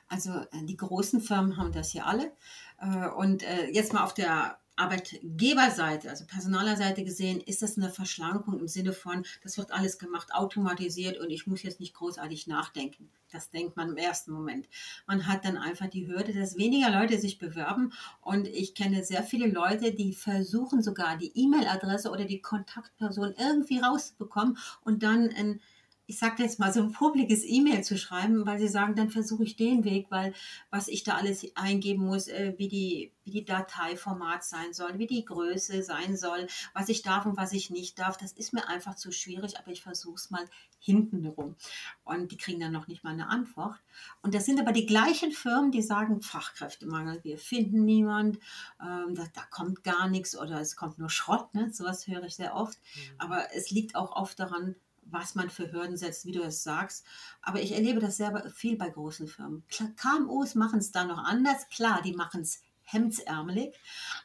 Also 0.08 0.31
äh, 0.31 0.64
die 0.64 0.79
großen 0.79 1.20
Firmen 1.20 1.58
haben 1.58 1.73
das 1.73 1.93
ja 1.93 2.05
alle. 2.05 2.32
Äh, 2.79 3.08
und 3.08 3.43
äh, 3.43 3.67
jetzt 3.67 3.93
mal 3.93 4.05
auf 4.05 4.14
der 4.14 4.58
Arbeitgeberseite, 4.76 6.11
also 6.11 6.25
Personalerseite 6.26 7.05
gesehen, 7.05 7.41
ist 7.41 7.62
das 7.62 7.76
eine 7.76 7.91
Verschlankung 7.91 8.59
im 8.59 8.69
Sinne 8.69 8.93
von, 8.93 9.25
das 9.43 9.56
wird 9.56 9.71
alles 9.71 9.99
gemacht, 9.99 10.35
automatisiert 10.35 11.19
und 11.19 11.31
ich 11.31 11.47
muss 11.47 11.62
jetzt 11.62 11.81
nicht 11.81 11.94
großartig 11.94 12.47
nachdenken. 12.47 13.11
Das 13.31 13.50
denkt 13.50 13.76
man 13.76 13.91
im 13.91 13.97
ersten 13.97 14.32
Moment. 14.32 14.69
Man 15.06 15.26
hat 15.26 15.44
dann 15.44 15.56
einfach 15.56 15.88
die 15.88 16.06
Hürde, 16.06 16.32
dass 16.32 16.56
weniger 16.56 16.91
Leute 16.91 17.19
sich 17.19 17.38
bewerben 17.38 17.93
und 18.21 18.49
ich 18.49 18.75
kenne 18.75 19.05
sehr 19.05 19.23
viele 19.23 19.49
Leute, 19.49 19.93
die 19.93 20.12
versuchen 20.12 20.82
sogar 20.82 21.17
die 21.17 21.32
E-Mail-Adresse 21.35 22.11
oder 22.11 22.25
die 22.25 22.41
Kontaktperson 22.41 23.35
irgendwie 23.38 23.79
rauszubekommen 23.79 24.59
und 24.82 25.03
dann 25.03 25.31
ein 25.31 25.61
ich 26.06 26.19
sage 26.19 26.43
jetzt 26.43 26.59
mal, 26.59 26.73
so 26.73 26.83
ein 26.83 26.93
publikes 26.93 27.45
E-Mail 27.45 27.83
zu 27.83 27.97
schreiben, 27.97 28.45
weil 28.45 28.59
sie 28.59 28.69
sagen, 28.69 28.95
dann 28.95 29.09
versuche 29.09 29.45
ich 29.45 29.56
den 29.56 29.85
Weg, 29.85 30.06
weil 30.11 30.35
was 30.71 30.89
ich 30.89 31.03
da 31.03 31.15
alles 31.15 31.47
eingeben 31.56 32.05
muss, 32.05 32.29
äh, 32.29 32.55
wie, 32.59 32.69
die, 32.69 33.12
wie 33.25 33.31
die 33.31 33.45
Dateiformat 33.45 34.45
sein 34.45 34.75
soll, 34.75 34.99
wie 34.99 35.06
die 35.06 35.25
Größe 35.25 35.83
sein 35.83 36.17
soll, 36.17 36.47
was 36.75 36.91
ich 36.91 37.03
darf 37.03 37.25
und 37.25 37.39
was 37.39 37.53
ich 37.53 37.71
nicht 37.71 37.99
darf, 37.99 38.19
das 38.19 38.33
ist 38.33 38.53
mir 38.53 38.69
einfach 38.69 38.97
zu 38.97 39.12
schwierig, 39.12 39.59
aber 39.59 39.71
ich 39.71 39.83
versuche 39.83 40.17
es 40.17 40.31
mal 40.31 40.45
hinten 40.79 41.25
rum. 41.27 41.56
Und 42.05 42.33
die 42.33 42.37
kriegen 42.37 42.61
dann 42.61 42.73
noch 42.73 42.87
nicht 42.87 43.03
mal 43.03 43.15
eine 43.15 43.29
Antwort. 43.29 43.81
Und 44.21 44.35
das 44.35 44.45
sind 44.45 44.61
aber 44.61 44.73
die 44.73 44.87
gleichen 44.87 45.33
Firmen, 45.33 45.71
die 45.71 45.81
sagen, 45.81 46.21
Fachkräftemangel, 46.21 47.25
wir 47.25 47.39
finden 47.39 47.87
niemand, 47.87 48.39
ähm, 48.79 49.15
da, 49.15 49.25
da, 49.33 49.43
kommt 49.50 49.85
gar 49.85 50.09
nichts 50.09 50.37
oder 50.37 50.61
es 50.61 50.77
kommt 50.77 50.99
nur 50.99 51.09
Schrott, 51.09 51.55
ne? 51.55 51.73
sowas 51.73 52.07
höre 52.07 52.25
ich 52.25 52.35
sehr 52.35 52.55
oft. 52.55 52.79
Mhm. 52.95 53.00
Aber 53.19 53.55
es 53.55 53.71
liegt 53.71 53.97
auch 53.97 54.12
oft 54.12 54.39
daran, 54.39 54.75
was 55.14 55.34
man 55.34 55.49
für 55.49 55.72
Hürden 55.72 55.96
setzt, 55.96 56.26
wie 56.26 56.32
du 56.32 56.43
es 56.43 56.62
sagst. 56.62 57.06
Aber 57.40 57.62
ich 57.62 57.72
erlebe 57.72 58.00
das 58.00 58.19
sehr 58.19 58.50
viel 58.55 58.76
bei 58.76 58.90
großen 58.90 59.28
Firmen. 59.28 59.64
KMUs 59.96 60.55
machen 60.55 60.81
es 60.81 60.93
da 60.93 61.05
noch 61.05 61.19
anders. 61.19 61.69
Klar, 61.70 62.02
die 62.02 62.12
machen 62.12 62.43
es 62.43 62.62
hemdsärmelig, 62.82 63.75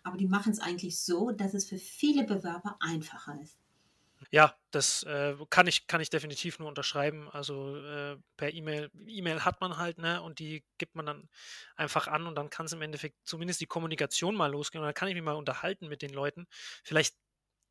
aber 0.03 0.17
die 0.17 0.27
machen 0.27 0.51
es 0.51 0.59
eigentlich 0.59 0.99
so, 0.99 1.31
dass 1.31 1.53
es 1.53 1.65
für 1.65 1.77
viele 1.77 2.25
Bewerber 2.25 2.75
einfacher 2.81 3.39
ist. 3.41 3.57
Ja, 4.31 4.53
das 4.71 5.03
äh, 5.03 5.35
kann, 5.49 5.67
ich, 5.67 5.87
kann 5.87 6.01
ich 6.01 6.09
definitiv 6.09 6.59
nur 6.59 6.67
unterschreiben. 6.67 7.29
Also 7.29 7.77
äh, 7.77 8.17
per 8.35 8.53
E-Mail, 8.53 8.91
E-Mail 9.07 9.45
hat 9.45 9.61
man 9.61 9.77
halt, 9.77 9.97
ne, 9.97 10.21
und 10.21 10.39
die 10.39 10.63
gibt 10.77 10.95
man 10.95 11.05
dann 11.05 11.29
einfach 11.75 12.07
an 12.07 12.27
und 12.27 12.35
dann 12.35 12.49
kann 12.49 12.65
es 12.65 12.73
im 12.73 12.81
Endeffekt 12.81 13.15
zumindest 13.23 13.61
die 13.61 13.65
Kommunikation 13.65 14.35
mal 14.35 14.51
losgehen 14.51 14.81
und 14.81 14.87
dann 14.87 14.93
kann 14.93 15.07
ich 15.07 15.15
mich 15.15 15.23
mal 15.23 15.35
unterhalten 15.35 15.87
mit 15.87 16.01
den 16.01 16.11
Leuten. 16.11 16.47
Vielleicht 16.83 17.15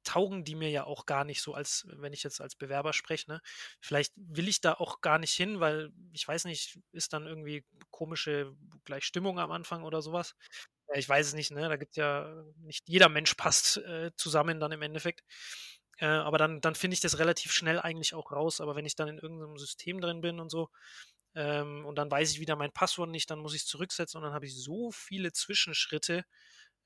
taugen 0.09 0.43
die 0.45 0.55
mir 0.55 0.71
ja 0.71 0.85
auch 0.85 1.05
gar 1.05 1.25
nicht 1.25 1.43
so, 1.43 1.53
als 1.53 1.87
wenn 1.91 2.15
ich 2.15 2.23
jetzt 2.23 2.41
als 2.41 2.57
Bewerber 2.57 2.95
spreche. 2.95 3.31
Ne? 3.31 3.41
Vielleicht 3.81 4.15
will 4.17 4.49
ich 4.49 4.63
da 4.63 4.73
auch 4.73 5.03
gar 5.03 5.19
nicht 5.19 5.35
hin, 5.35 5.61
weil 5.61 5.91
ich 6.13 6.27
weiß 6.27 6.47
nicht, 6.47 6.79
ist 6.93 7.13
dann 7.13 7.27
irgendwie 7.27 7.65
komische 7.91 8.55
gleich 8.85 9.05
Stimmung 9.05 9.39
am 9.39 9.51
Anfang 9.51 9.83
oder 9.83 10.01
sowas. 10.01 10.35
Ja, 10.89 10.97
ich 10.97 11.09
weiß 11.09 11.27
es 11.29 11.35
nicht, 11.35 11.51
ne? 11.51 11.69
Da 11.69 11.77
gibt 11.77 11.97
ja 11.97 12.43
nicht 12.57 12.89
jeder 12.89 13.11
Mensch 13.11 13.35
passt 13.37 13.77
äh, 13.79 14.11
zusammen 14.17 14.61
dann 14.61 14.73
im 14.73 14.83
Endeffekt. 14.83 15.25
Äh, 15.99 16.07
aber 16.07 16.39
dann, 16.39 16.61
dann 16.63 16.75
finde 16.75 16.95
ich 16.95 17.01
das 17.01 17.19
relativ 17.19 17.53
schnell 17.53 17.79
eigentlich 17.79 18.15
auch 18.15 18.33
raus. 18.33 18.61
Aber 18.63 18.77
wenn 18.77 18.87
ich 18.87 18.97
dann 18.97 19.09
in 19.09 19.19
irgendeinem 19.19 19.59
System 19.59 20.01
drin 20.01 20.23
bin 20.23 20.41
und 20.41 20.51
so, 20.51 20.71
ähm, 21.35 21.85
und 21.85 21.97
dann 21.97 22.11
weiß 22.11 22.33
ich 22.33 22.41
wieder 22.41 22.57
mein 22.57 22.73
Passwort 22.73 23.11
nicht, 23.11 23.31
dann 23.31 23.41
muss 23.41 23.55
ich 23.55 23.63
es 23.63 23.69
zurücksetzen 23.69 24.19
und 24.19 24.25
dann 24.25 24.33
habe 24.33 24.47
ich 24.47 24.57
so 24.57 24.91
viele 24.91 25.33
Zwischenschritte 25.33 26.25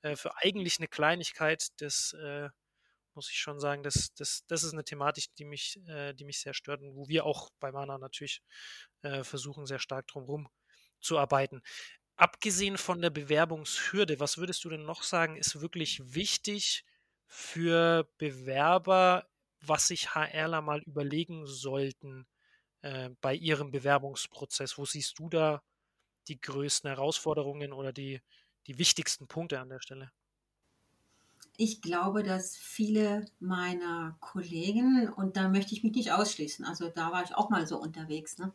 äh, 0.03 0.15
für 0.15 0.37
eigentlich 0.37 0.79
eine 0.79 0.87
Kleinigkeit, 0.89 1.69
das 1.81 2.13
äh, 2.13 2.49
muss 3.15 3.29
ich 3.29 3.37
schon 3.37 3.59
sagen, 3.59 3.83
das, 3.83 4.13
das, 4.15 4.45
das 4.47 4.63
ist 4.63 4.73
eine 4.73 4.83
Thematik, 4.83 5.33
die 5.35 5.45
mich, 5.45 5.79
äh, 5.87 6.13
die 6.13 6.25
mich 6.25 6.39
sehr 6.41 6.53
stört 6.53 6.81
und 6.81 6.95
wo 6.95 7.07
wir 7.07 7.25
auch 7.25 7.49
bei 7.59 7.71
Mana 7.71 7.97
natürlich 7.97 8.41
äh, 9.03 9.23
versuchen, 9.23 9.65
sehr 9.65 9.79
stark 9.79 10.07
drumherum 10.07 10.47
zu 11.01 11.17
arbeiten. 11.17 11.61
Abgesehen 12.15 12.77
von 12.77 13.01
der 13.01 13.09
Bewerbungshürde, 13.09 14.19
was 14.19 14.37
würdest 14.37 14.63
du 14.63 14.69
denn 14.69 14.83
noch 14.85 15.03
sagen, 15.03 15.35
ist 15.37 15.61
wirklich 15.61 16.01
wichtig 16.13 16.85
für 17.27 18.07
Bewerber, 18.17 19.27
was 19.61 19.87
sich 19.87 20.13
HRler 20.15 20.61
mal 20.61 20.81
überlegen 20.83 21.47
sollten 21.47 22.27
äh, 22.81 23.09
bei 23.21 23.35
ihrem 23.35 23.71
Bewerbungsprozess? 23.71 24.77
Wo 24.77 24.85
siehst 24.85 25.19
du 25.19 25.29
da 25.29 25.63
die 26.27 26.39
größten 26.41 26.89
Herausforderungen 26.89 27.73
oder 27.73 27.93
die, 27.93 28.21
die 28.67 28.77
wichtigsten 28.79 29.27
Punkte 29.27 29.59
an 29.59 29.69
der 29.69 29.79
Stelle? 29.81 30.11
Ich 31.57 31.81
glaube, 31.81 32.23
dass 32.23 32.57
viele 32.57 33.25
meiner 33.39 34.15
Kollegen, 34.19 35.09
und 35.09 35.37
da 35.37 35.49
möchte 35.49 35.73
ich 35.73 35.83
mich 35.83 35.93
nicht 35.93 36.11
ausschließen, 36.11 36.65
also 36.65 36.89
da 36.89 37.11
war 37.11 37.23
ich 37.23 37.35
auch 37.35 37.49
mal 37.49 37.67
so 37.67 37.79
unterwegs, 37.79 38.37
ne, 38.37 38.51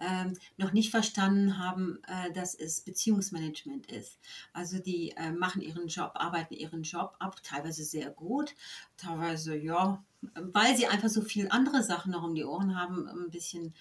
ähm, 0.00 0.34
noch 0.56 0.72
nicht 0.72 0.90
verstanden 0.90 1.58
haben, 1.58 2.00
äh, 2.08 2.32
dass 2.32 2.54
es 2.54 2.80
Beziehungsmanagement 2.80 3.90
ist. 3.90 4.18
Also 4.52 4.78
die 4.78 5.12
äh, 5.16 5.30
machen 5.30 5.62
ihren 5.62 5.86
Job, 5.86 6.12
arbeiten 6.14 6.54
ihren 6.54 6.82
Job 6.82 7.14
ab, 7.20 7.42
teilweise 7.42 7.84
sehr 7.84 8.10
gut, 8.10 8.54
teilweise 8.96 9.56
ja, 9.56 10.02
weil 10.34 10.76
sie 10.76 10.86
einfach 10.86 11.08
so 11.08 11.22
viele 11.22 11.52
andere 11.52 11.82
Sachen 11.82 12.12
noch 12.12 12.24
um 12.24 12.34
die 12.34 12.44
Ohren 12.44 12.76
haben, 12.76 13.06
ein 13.08 13.30
bisschen 13.30 13.74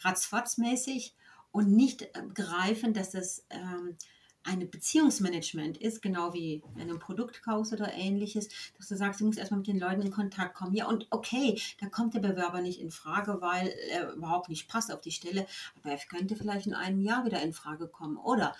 ratzfatzmäßig 0.00 1.14
und 1.52 1.70
nicht 1.72 2.02
äh, 2.02 2.22
greifen, 2.34 2.92
dass 2.92 3.10
das 3.10 3.44
ähm, 3.50 3.96
eine 4.42 4.66
Beziehungsmanagement 4.66 5.78
ist, 5.78 6.00
genau 6.02 6.32
wie 6.32 6.62
in 6.74 6.82
einem 6.82 6.98
Produktkauf 6.98 7.72
oder 7.72 7.92
ähnliches, 7.92 8.48
dass 8.76 8.88
du 8.88 8.96
sagst, 8.96 9.20
du 9.20 9.26
musst 9.26 9.38
erstmal 9.38 9.58
mit 9.58 9.66
den 9.66 9.78
Leuten 9.78 10.02
in 10.02 10.10
Kontakt 10.10 10.54
kommen. 10.54 10.74
Ja, 10.74 10.86
und 10.86 11.06
okay, 11.10 11.60
da 11.80 11.88
kommt 11.88 12.14
der 12.14 12.20
Bewerber 12.20 12.62
nicht 12.62 12.80
in 12.80 12.90
Frage, 12.90 13.40
weil 13.40 13.68
er 13.90 14.12
überhaupt 14.12 14.48
nicht 14.48 14.68
passt 14.68 14.92
auf 14.92 15.00
die 15.00 15.12
Stelle, 15.12 15.46
aber 15.76 15.92
er 15.92 15.98
könnte 15.98 16.36
vielleicht 16.36 16.66
in 16.66 16.74
einem 16.74 17.00
Jahr 17.00 17.24
wieder 17.24 17.42
in 17.42 17.52
Frage 17.52 17.86
kommen. 17.86 18.16
Oder 18.16 18.54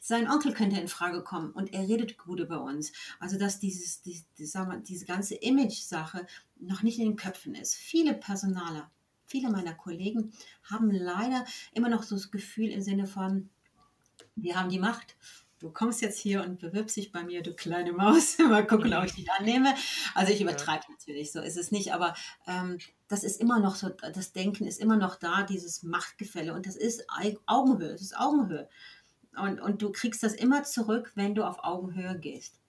sein 0.00 0.28
Onkel 0.28 0.52
könnte 0.52 0.78
in 0.78 0.88
Frage 0.88 1.22
kommen 1.22 1.50
und 1.52 1.72
er 1.72 1.88
redet 1.88 2.18
gut 2.18 2.38
über 2.38 2.62
uns. 2.62 2.92
Also, 3.20 3.38
dass 3.38 3.58
dieses, 3.58 4.02
die, 4.02 4.22
die, 4.36 4.44
wir, 4.44 4.82
diese 4.86 5.06
ganze 5.06 5.34
Image-Sache 5.36 6.26
noch 6.60 6.82
nicht 6.82 6.98
in 6.98 7.06
den 7.06 7.16
Köpfen 7.16 7.54
ist. 7.54 7.74
Viele 7.74 8.12
Personaler, 8.12 8.90
viele 9.24 9.48
meiner 9.48 9.72
Kollegen 9.72 10.32
haben 10.64 10.90
leider 10.90 11.46
immer 11.72 11.88
noch 11.88 12.02
so 12.02 12.16
das 12.16 12.30
Gefühl 12.30 12.70
im 12.70 12.82
Sinne 12.82 13.06
von, 13.06 13.48
wir 14.36 14.58
haben 14.58 14.70
die 14.70 14.78
Macht. 14.78 15.16
du 15.60 15.70
kommst 15.70 16.02
jetzt 16.02 16.18
hier 16.18 16.42
und 16.42 16.58
bewirbst 16.58 16.96
dich 16.96 17.10
bei 17.10 17.24
mir, 17.24 17.42
du 17.42 17.54
kleine 17.54 17.92
Maus, 17.92 18.36
mal 18.50 18.66
gucken, 18.66 18.92
ob 18.92 19.04
ich 19.04 19.14
dich 19.14 19.30
annehme. 19.32 19.74
Also 20.14 20.32
ich 20.32 20.42
übertreibe 20.42 20.84
natürlich, 20.90 21.32
so 21.32 21.40
ist 21.40 21.56
es 21.56 21.70
nicht, 21.70 21.94
aber 21.94 22.14
ähm, 22.46 22.78
das 23.08 23.24
ist 23.24 23.40
immer 23.40 23.60
noch 23.60 23.74
so, 23.74 23.88
das 23.88 24.32
Denken 24.32 24.66
ist 24.66 24.80
immer 24.80 24.96
noch 24.96 25.16
da, 25.16 25.42
dieses 25.42 25.82
Machtgefälle 25.82 26.52
und 26.52 26.66
das 26.66 26.76
ist 26.76 27.06
Augenhöhe, 27.46 27.92
das 27.92 28.02
ist 28.02 28.16
Augenhöhe. 28.16 28.68
Und, 29.36 29.60
und 29.60 29.82
du 29.82 29.90
kriegst 29.90 30.22
das 30.22 30.34
immer 30.34 30.64
zurück, 30.64 31.12
wenn 31.14 31.34
du 31.34 31.44
auf 31.44 31.64
Augenhöhe 31.64 32.18
gehst. 32.18 32.60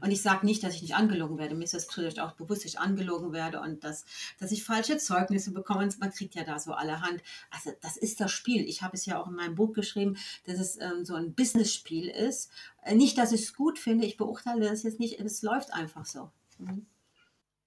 Und 0.00 0.10
ich 0.10 0.22
sage 0.22 0.44
nicht, 0.46 0.62
dass 0.62 0.74
ich 0.74 0.82
nicht 0.82 0.94
angelogen 0.94 1.38
werde. 1.38 1.54
Mir 1.54 1.64
ist 1.64 1.74
das 1.74 1.86
natürlich 1.86 2.20
auch 2.20 2.32
bewusst, 2.32 2.64
dass 2.64 2.72
ich 2.72 2.78
angelogen 2.78 3.32
werde 3.32 3.60
und 3.60 3.82
dass, 3.84 4.04
dass 4.38 4.52
ich 4.52 4.64
falsche 4.64 4.98
Zeugnisse 4.98 5.52
bekomme. 5.52 5.84
Und 5.84 5.98
man 6.00 6.10
kriegt 6.10 6.34
ja 6.34 6.44
da 6.44 6.58
so 6.58 6.72
allerhand. 6.72 7.22
Also 7.50 7.72
das 7.80 7.96
ist 7.96 8.20
das 8.20 8.30
Spiel. 8.30 8.68
Ich 8.68 8.82
habe 8.82 8.96
es 8.96 9.06
ja 9.06 9.20
auch 9.20 9.28
in 9.28 9.34
meinem 9.34 9.54
Buch 9.54 9.72
geschrieben, 9.72 10.16
dass 10.44 10.58
es 10.58 10.78
ähm, 10.80 11.04
so 11.04 11.14
ein 11.14 11.34
Business-Spiel 11.34 12.08
ist. 12.08 12.50
Äh, 12.82 12.94
nicht, 12.94 13.16
dass 13.18 13.32
ich 13.32 13.42
es 13.42 13.54
gut 13.54 13.78
finde. 13.78 14.06
Ich 14.06 14.16
beurteile 14.16 14.68
das 14.68 14.82
jetzt 14.82 15.00
nicht. 15.00 15.18
Es 15.18 15.42
läuft 15.42 15.72
einfach 15.72 16.04
so. 16.04 16.30
Mhm. 16.58 16.86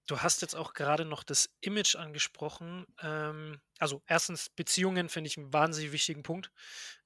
Du 0.05 0.20
hast 0.20 0.41
jetzt 0.41 0.55
auch 0.55 0.74
gerade 0.74 1.05
noch 1.05 1.24
das 1.24 1.50
Image 1.62 1.96
angesprochen. 1.96 2.86
Ähm, 3.01 3.60
also 3.79 4.01
erstens, 4.05 4.50
Beziehungen 4.50 5.08
finde 5.08 5.29
ich 5.29 5.38
einen 5.38 5.53
wahnsinnig 5.53 5.93
wichtigen 5.93 6.24
Punkt. 6.24 6.51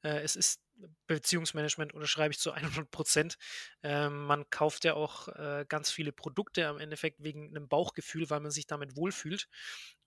Äh, 0.01 0.21
es 0.21 0.35
ist 0.35 0.59
Beziehungsmanagement 1.07 1.93
unterschreibe 1.93 2.31
ich 2.31 2.39
zu 2.39 2.51
100 2.51 2.91
Prozent. 2.91 3.37
Ähm, 3.83 4.25
man 4.25 4.49
kauft 4.49 4.83
ja 4.83 4.93
auch 4.93 5.27
äh, 5.29 5.65
ganz 5.67 5.91
viele 5.91 6.11
Produkte 6.11 6.67
am 6.67 6.79
Endeffekt 6.79 7.23
wegen 7.23 7.49
einem 7.49 7.67
Bauchgefühl, 7.67 8.29
weil 8.29 8.39
man 8.39 8.51
sich 8.51 8.67
damit 8.67 8.95
wohlfühlt. 8.95 9.47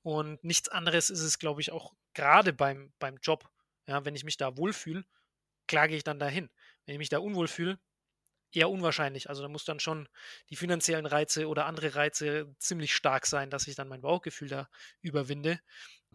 Und 0.03 0.43
nichts 0.45 0.69
anderes 0.69 1.11
ist 1.11 1.21
es, 1.23 1.39
glaube 1.39 1.61
ich, 1.61 1.73
auch 1.73 1.93
gerade 2.15 2.53
beim, 2.53 2.93
beim 2.99 3.19
Job. 3.23 3.49
Ja, 3.87 4.05
wenn 4.05 4.15
ich 4.15 4.25
mich 4.25 4.37
da 4.37 4.57
wohlfühle, 4.57 5.05
klage 5.67 5.97
ich 5.97 6.05
dann 6.05 6.19
dahin. 6.19 6.50
Wenn 6.87 6.95
ich 6.95 6.99
mich 6.99 7.09
da 7.09 7.19
unwohl 7.19 7.49
fühle, 7.49 7.79
eher 8.53 8.71
unwahrscheinlich. 8.71 9.29
Also 9.29 9.43
da 9.43 9.49
muss 9.49 9.65
dann 9.65 9.81
schon 9.81 10.09
die 10.50 10.57
finanziellen 10.57 11.07
Reize 11.07 11.49
oder 11.49 11.67
andere 11.67 11.95
Reize 11.95 12.55
ziemlich 12.59 12.95
stark 12.95 13.27
sein, 13.27 13.50
dass 13.50 13.67
ich 13.69 13.77
dann 13.77 13.89
mein 13.89 14.00
Bauchgefühl 14.03 14.49
da 14.49 14.69
überwinde 15.00 15.61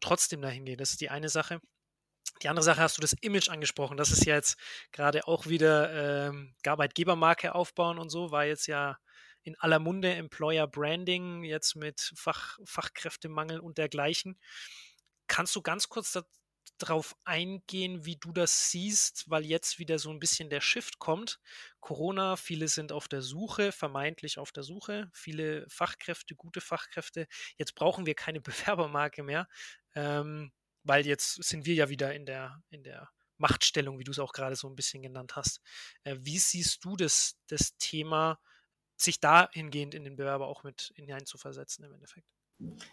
trotzdem 0.02 0.42
dahin 0.42 0.66
gehe. 0.66 0.78
Das 0.78 0.92
ist 0.92 1.02
die 1.02 1.10
eine 1.10 1.30
Sache. 1.30 1.62
Die 2.42 2.50
andere 2.50 2.64
Sache 2.64 2.82
hast 2.82 2.98
du 2.98 3.02
das 3.02 3.14
Image 3.22 3.50
angesprochen. 3.50 3.98
Das 3.98 4.12
ist 4.12 4.26
ja 4.26 4.36
jetzt 4.36 4.58
gerade 4.92 5.28
auch 5.28 5.48
wieder 5.48 6.28
ähm, 6.28 6.54
Arbeitgebermarke 6.66 7.56
aufbauen 7.56 7.98
und 7.98 8.10
so, 8.10 8.32
war 8.32 8.46
jetzt 8.46 8.68
ja 8.68 8.98
in 9.44 9.56
aller 9.60 9.80
Munde 9.80 10.14
Employer 10.14 10.68
Branding, 10.68 11.44
jetzt 11.44 11.76
mit 11.76 12.12
Fach, 12.16 12.58
Fachkräftemangel 12.66 13.60
und 13.60 13.78
dergleichen. 13.78 14.40
Kannst 15.28 15.56
du 15.56 15.62
ganz 15.62 15.88
kurz 15.88 16.12
darauf 16.78 17.16
eingehen, 17.24 18.06
wie 18.06 18.18
du 18.18 18.34
das 18.34 18.70
siehst, 18.72 19.30
weil 19.30 19.46
jetzt 19.46 19.80
wieder 19.80 20.00
so 20.00 20.10
ein 20.10 20.20
bisschen 20.20 20.50
der 20.50 20.62
Shift 20.62 21.00
kommt. 21.00 21.40
Corona, 21.80 22.36
viele 22.36 22.68
sind 22.68 22.92
auf 22.92 23.08
der 23.08 23.22
Suche, 23.22 23.72
vermeintlich 23.72 24.40
auf 24.40 24.52
der 24.52 24.64
Suche, 24.64 25.10
viele 25.14 25.66
Fachkräfte, 25.70 26.36
gute 26.36 26.62
Fachkräfte. 26.62 27.28
Jetzt 27.58 27.76
brauchen 27.76 28.06
wir 28.06 28.16
keine 28.16 28.42
Bewerbermarke 28.42 29.24
mehr. 29.24 29.48
Ähm, 29.94 30.52
weil 30.86 31.06
jetzt 31.06 31.44
sind 31.44 31.66
wir 31.66 31.74
ja 31.74 31.90
wieder 31.90 32.14
in 32.14 32.26
der, 32.26 32.64
in 32.70 32.84
der 32.84 33.10
Machtstellung, 33.38 34.00
wie 34.00 34.04
du 34.04 34.12
es 34.12 34.20
auch 34.20 34.32
gerade 34.32 34.56
so 34.56 34.70
ein 34.70 34.76
bisschen 34.76 35.02
genannt 35.02 35.36
hast. 35.36 35.60
Äh, 36.04 36.16
wie 36.20 36.40
siehst 36.40 36.86
du 36.86 36.96
das, 36.96 37.36
das 37.48 37.76
Thema, 37.78 38.40
sich 38.96 39.20
dahingehend 39.20 39.94
in 39.94 40.06
den 40.06 40.16
Bewerber 40.16 40.48
auch 40.48 40.64
mit 40.64 40.94
hineinzuversetzen 40.96 41.84
im 41.84 41.94
Endeffekt? 41.94 42.28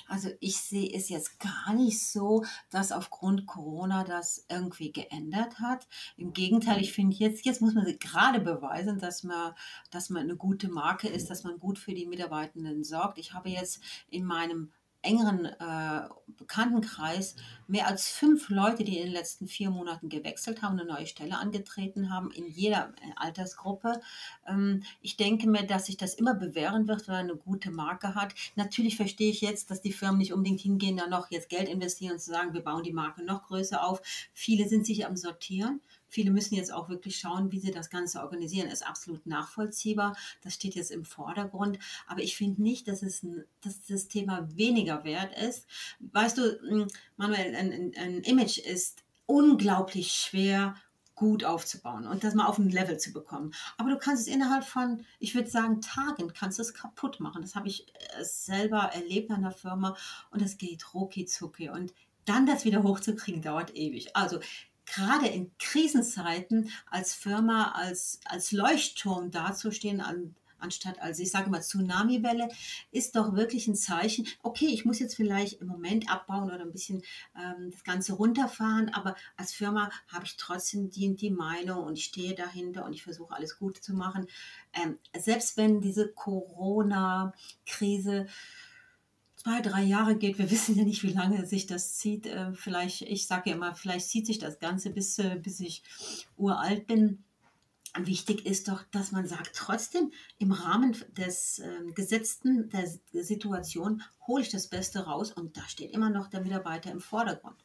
Also 0.08 0.30
ich 0.40 0.56
sehe 0.56 0.92
es 0.92 1.08
jetzt 1.08 1.38
gar 1.38 1.72
nicht 1.72 2.04
so, 2.04 2.44
dass 2.70 2.90
aufgrund 2.90 3.46
Corona 3.46 4.02
das 4.02 4.44
irgendwie 4.48 4.90
geändert 4.90 5.60
hat. 5.60 5.86
Im 6.16 6.32
Gegenteil, 6.32 6.80
ich 6.80 6.92
finde 6.92 7.16
jetzt, 7.16 7.44
jetzt 7.44 7.60
muss 7.60 7.74
man 7.74 7.86
gerade 8.00 8.40
beweisen, 8.40 8.98
dass 8.98 9.22
man, 9.22 9.54
dass 9.92 10.10
man 10.10 10.24
eine 10.24 10.36
gute 10.36 10.68
Marke 10.68 11.08
ist, 11.08 11.30
dass 11.30 11.44
man 11.44 11.60
gut 11.60 11.78
für 11.78 11.94
die 11.94 12.06
Mitarbeitenden 12.06 12.82
sorgt. 12.82 13.18
Ich 13.18 13.34
habe 13.34 13.50
jetzt 13.50 13.80
in 14.08 14.24
meinem 14.24 14.72
engeren 15.02 15.44
äh, 15.44 16.08
Bekanntenkreis 16.28 17.36
mehr 17.66 17.86
als 17.86 18.08
fünf 18.08 18.48
Leute, 18.48 18.84
die 18.84 18.98
in 18.98 19.04
den 19.04 19.12
letzten 19.12 19.46
vier 19.48 19.70
Monaten 19.70 20.08
gewechselt 20.08 20.62
haben, 20.62 20.78
eine 20.78 20.88
neue 20.88 21.06
Stelle 21.06 21.38
angetreten 21.38 22.10
haben, 22.10 22.30
in 22.30 22.46
jeder 22.48 22.94
äh, 23.00 23.12
Altersgruppe. 23.16 24.00
Ähm, 24.46 24.82
ich 25.00 25.16
denke 25.16 25.48
mir, 25.48 25.64
dass 25.66 25.86
sich 25.86 25.96
das 25.96 26.14
immer 26.14 26.34
bewähren 26.34 26.88
wird, 26.88 27.08
man 27.08 27.16
eine 27.16 27.36
gute 27.36 27.70
Marke 27.70 28.14
hat. 28.14 28.34
Natürlich 28.56 28.96
verstehe 28.96 29.30
ich 29.30 29.40
jetzt, 29.40 29.70
dass 29.70 29.82
die 29.82 29.92
Firmen 29.92 30.18
nicht 30.18 30.32
unbedingt 30.32 30.60
hingehen, 30.60 30.96
da 30.96 31.06
noch 31.06 31.30
jetzt 31.30 31.48
Geld 31.48 31.68
investieren 31.68 32.12
und 32.12 32.20
zu 32.20 32.30
sagen, 32.30 32.54
wir 32.54 32.62
bauen 32.62 32.82
die 32.82 32.92
Marke 32.92 33.22
noch 33.24 33.44
größer 33.44 33.84
auf. 33.84 34.00
Viele 34.32 34.68
sind 34.68 34.86
sich 34.86 35.06
am 35.06 35.16
Sortieren. 35.16 35.80
Viele 36.12 36.30
müssen 36.30 36.56
jetzt 36.56 36.74
auch 36.74 36.90
wirklich 36.90 37.18
schauen, 37.18 37.50
wie 37.52 37.58
sie 37.58 37.70
das 37.70 37.88
Ganze 37.88 38.20
organisieren. 38.20 38.68
Ist 38.70 38.86
absolut 38.86 39.26
nachvollziehbar. 39.26 40.14
Das 40.42 40.52
steht 40.52 40.74
jetzt 40.74 40.90
im 40.90 41.06
Vordergrund. 41.06 41.78
Aber 42.06 42.20
ich 42.20 42.36
finde 42.36 42.60
nicht, 42.60 42.86
dass, 42.86 43.02
es 43.02 43.26
dass 43.62 43.86
das 43.86 44.08
Thema 44.08 44.46
weniger 44.54 45.04
wert 45.04 45.34
ist. 45.38 45.66
Weißt 46.00 46.36
du, 46.36 46.86
Manuel, 47.16 47.56
ein, 47.56 47.92
ein, 47.96 48.22
Image 48.24 48.58
ist 48.58 49.02
unglaublich 49.24 50.12
schwer 50.12 50.74
gut 51.14 51.44
aufzubauen 51.44 52.06
und 52.06 52.24
das 52.24 52.34
mal 52.34 52.46
auf 52.46 52.58
ein 52.58 52.68
Level 52.68 52.98
zu 52.98 53.12
bekommen. 53.12 53.54
Aber 53.78 53.88
du 53.88 53.96
kannst 53.96 54.26
es 54.26 54.34
innerhalb 54.34 54.64
von, 54.64 55.06
ich 55.18 55.34
würde 55.34 55.48
sagen, 55.48 55.80
Tagen, 55.80 56.34
kannst 56.34 56.60
es 56.60 56.74
kaputt 56.74 57.20
machen. 57.20 57.40
Das 57.40 57.54
habe 57.54 57.68
ich 57.68 57.86
äh, 57.88 58.22
selber 58.22 58.90
erlebt 58.92 59.30
an 59.30 59.42
der 59.42 59.52
Firma 59.52 59.96
und 60.30 60.42
es 60.42 60.58
geht 60.58 60.92
rucki 60.92 61.24
zucki. 61.24 61.70
Und 61.70 61.94
dann 62.26 62.44
das 62.46 62.66
wieder 62.66 62.82
hochzukriegen, 62.82 63.40
dauert 63.40 63.74
ewig. 63.74 64.14
Also 64.14 64.40
gerade 64.86 65.28
in 65.28 65.50
Krisenzeiten 65.58 66.70
als 66.86 67.14
Firma, 67.14 67.72
als, 67.72 68.20
als 68.24 68.52
Leuchtturm 68.52 69.30
dazustehen, 69.30 70.00
an, 70.00 70.34
anstatt 70.62 71.00
als, 71.00 71.18
ich 71.18 71.30
sage 71.30 71.50
mal, 71.50 71.60
Tsunami-Welle, 71.60 72.48
ist 72.90 73.16
doch 73.16 73.34
wirklich 73.34 73.66
ein 73.66 73.74
Zeichen, 73.74 74.26
okay, 74.42 74.66
ich 74.66 74.84
muss 74.84 74.98
jetzt 74.98 75.16
vielleicht 75.16 75.60
im 75.60 75.66
Moment 75.66 76.10
abbauen 76.10 76.44
oder 76.44 76.60
ein 76.60 76.72
bisschen 76.72 77.02
ähm, 77.36 77.70
das 77.70 77.84
Ganze 77.84 78.14
runterfahren, 78.14 78.92
aber 78.94 79.16
als 79.36 79.52
Firma 79.52 79.90
habe 80.08 80.24
ich 80.24 80.36
trotzdem 80.36 80.90
die, 80.90 81.14
die 81.14 81.30
Meinung 81.30 81.84
und 81.84 81.98
ich 81.98 82.04
stehe 82.04 82.34
dahinter 82.34 82.84
und 82.84 82.92
ich 82.92 83.02
versuche 83.02 83.34
alles 83.34 83.58
gut 83.58 83.78
zu 83.78 83.94
machen. 83.94 84.26
Ähm, 84.72 84.98
selbst 85.18 85.56
wenn 85.56 85.80
diese 85.80 86.12
Corona-Krise 86.12 88.26
zwei, 89.42 89.60
drei 89.60 89.82
Jahre 89.82 90.16
geht. 90.16 90.38
Wir 90.38 90.50
wissen 90.50 90.76
ja 90.76 90.84
nicht, 90.84 91.02
wie 91.02 91.12
lange 91.12 91.46
sich 91.46 91.66
das 91.66 91.94
zieht. 91.94 92.26
Äh, 92.26 92.52
vielleicht, 92.54 93.02
ich 93.02 93.26
sage 93.26 93.50
ja 93.50 93.56
immer, 93.56 93.74
vielleicht 93.74 94.08
zieht 94.08 94.26
sich 94.26 94.38
das 94.38 94.58
Ganze 94.58 94.90
bis, 94.90 95.18
äh, 95.18 95.38
bis 95.40 95.60
ich 95.60 95.82
uralt 96.36 96.86
bin. 96.86 97.24
Wichtig 97.98 98.46
ist 98.46 98.68
doch, 98.68 98.84
dass 98.90 99.12
man 99.12 99.26
sagt, 99.26 99.50
trotzdem 99.54 100.12
im 100.38 100.52
Rahmen 100.52 100.96
des 101.16 101.58
äh, 101.58 101.92
Gesetzten 101.94 102.70
der 102.70 102.88
Situation 103.22 104.02
hole 104.26 104.42
ich 104.42 104.48
das 104.48 104.68
Beste 104.68 105.00
raus 105.00 105.30
und 105.30 105.58
da 105.58 105.68
steht 105.68 105.92
immer 105.92 106.08
noch 106.08 106.28
der 106.28 106.40
Mitarbeiter 106.40 106.90
im 106.90 107.00
Vordergrund. 107.00 107.62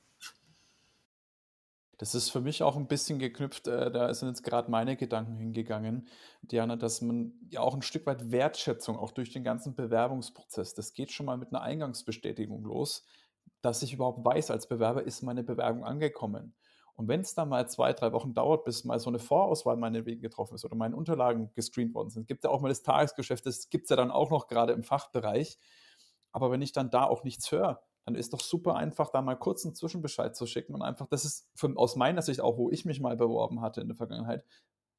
Das 1.97 2.13
ist 2.13 2.29
für 2.29 2.41
mich 2.41 2.61
auch 2.61 2.75
ein 2.75 2.87
bisschen 2.87 3.17
geknüpft, 3.17 3.67
äh, 3.67 3.91
da 3.91 4.13
sind 4.13 4.29
jetzt 4.29 4.43
gerade 4.43 4.69
meine 4.69 4.95
Gedanken 4.95 5.35
hingegangen, 5.35 6.07
Diana, 6.43 6.75
dass 6.75 7.01
man 7.01 7.33
ja 7.49 7.61
auch 7.61 7.73
ein 7.73 7.81
Stück 7.81 8.05
weit 8.05 8.31
Wertschätzung 8.31 8.97
auch 8.97 9.11
durch 9.11 9.31
den 9.31 9.43
ganzen 9.43 9.75
Bewerbungsprozess, 9.75 10.75
das 10.75 10.93
geht 10.93 11.11
schon 11.11 11.25
mal 11.25 11.37
mit 11.37 11.49
einer 11.49 11.61
Eingangsbestätigung 11.61 12.63
los, 12.63 13.05
dass 13.61 13.81
ich 13.81 13.93
überhaupt 13.93 14.23
weiß, 14.23 14.51
als 14.51 14.67
Bewerber 14.67 15.03
ist 15.03 15.23
meine 15.23 15.43
Bewerbung 15.43 15.83
angekommen. 15.83 16.53
Und 16.97 17.07
wenn 17.07 17.21
es 17.21 17.35
dann 17.35 17.49
mal 17.49 17.67
zwei, 17.69 17.93
drei 17.93 18.11
Wochen 18.11 18.33
dauert, 18.33 18.65
bis 18.65 18.83
mal 18.83 18.99
so 18.99 19.09
eine 19.09 19.19
Vorauswahl 19.19 19.77
meinetwegen 19.77 20.19
getroffen 20.19 20.55
ist 20.55 20.65
oder 20.65 20.75
meine 20.75 20.95
Unterlagen 20.95 21.51
gescreent 21.53 21.93
worden 21.93 22.09
sind, 22.09 22.27
gibt 22.27 22.43
es 22.43 22.49
ja 22.49 22.49
auch 22.49 22.61
mal 22.61 22.69
das 22.69 22.81
Tagesgeschäft, 22.81 23.45
das 23.45 23.69
gibt 23.69 23.83
es 23.85 23.89
ja 23.89 23.95
dann 23.95 24.09
auch 24.09 24.31
noch 24.31 24.47
gerade 24.47 24.73
im 24.73 24.83
Fachbereich. 24.83 25.59
Aber 26.31 26.51
wenn 26.51 26.61
ich 26.61 26.71
dann 26.71 26.89
da 26.89 27.03
auch 27.03 27.23
nichts 27.23 27.51
höre, 27.51 27.83
dann 28.07 28.15
ist 28.15 28.31
doch 28.31 28.39
super 28.39 28.77
einfach, 28.77 29.09
da 29.09 29.21
mal 29.21 29.35
kurz 29.35 29.65
einen 29.65 29.75
Zwischenbescheid 29.75 30.33
zu 30.33 30.45
schicken 30.45 30.73
und 30.73 30.81
einfach, 30.81 31.07
das 31.07 31.25
ist 31.25 31.49
für, 31.53 31.75
aus 31.75 31.97
meiner 31.97 32.21
Sicht 32.21 32.39
auch, 32.39 32.57
wo 32.57 32.71
ich 32.71 32.85
mich 32.85 33.01
mal 33.01 33.17
beworben 33.17 33.59
hatte 33.59 33.81
in 33.81 33.87
der 33.87 33.97
Vergangenheit, 33.97 34.45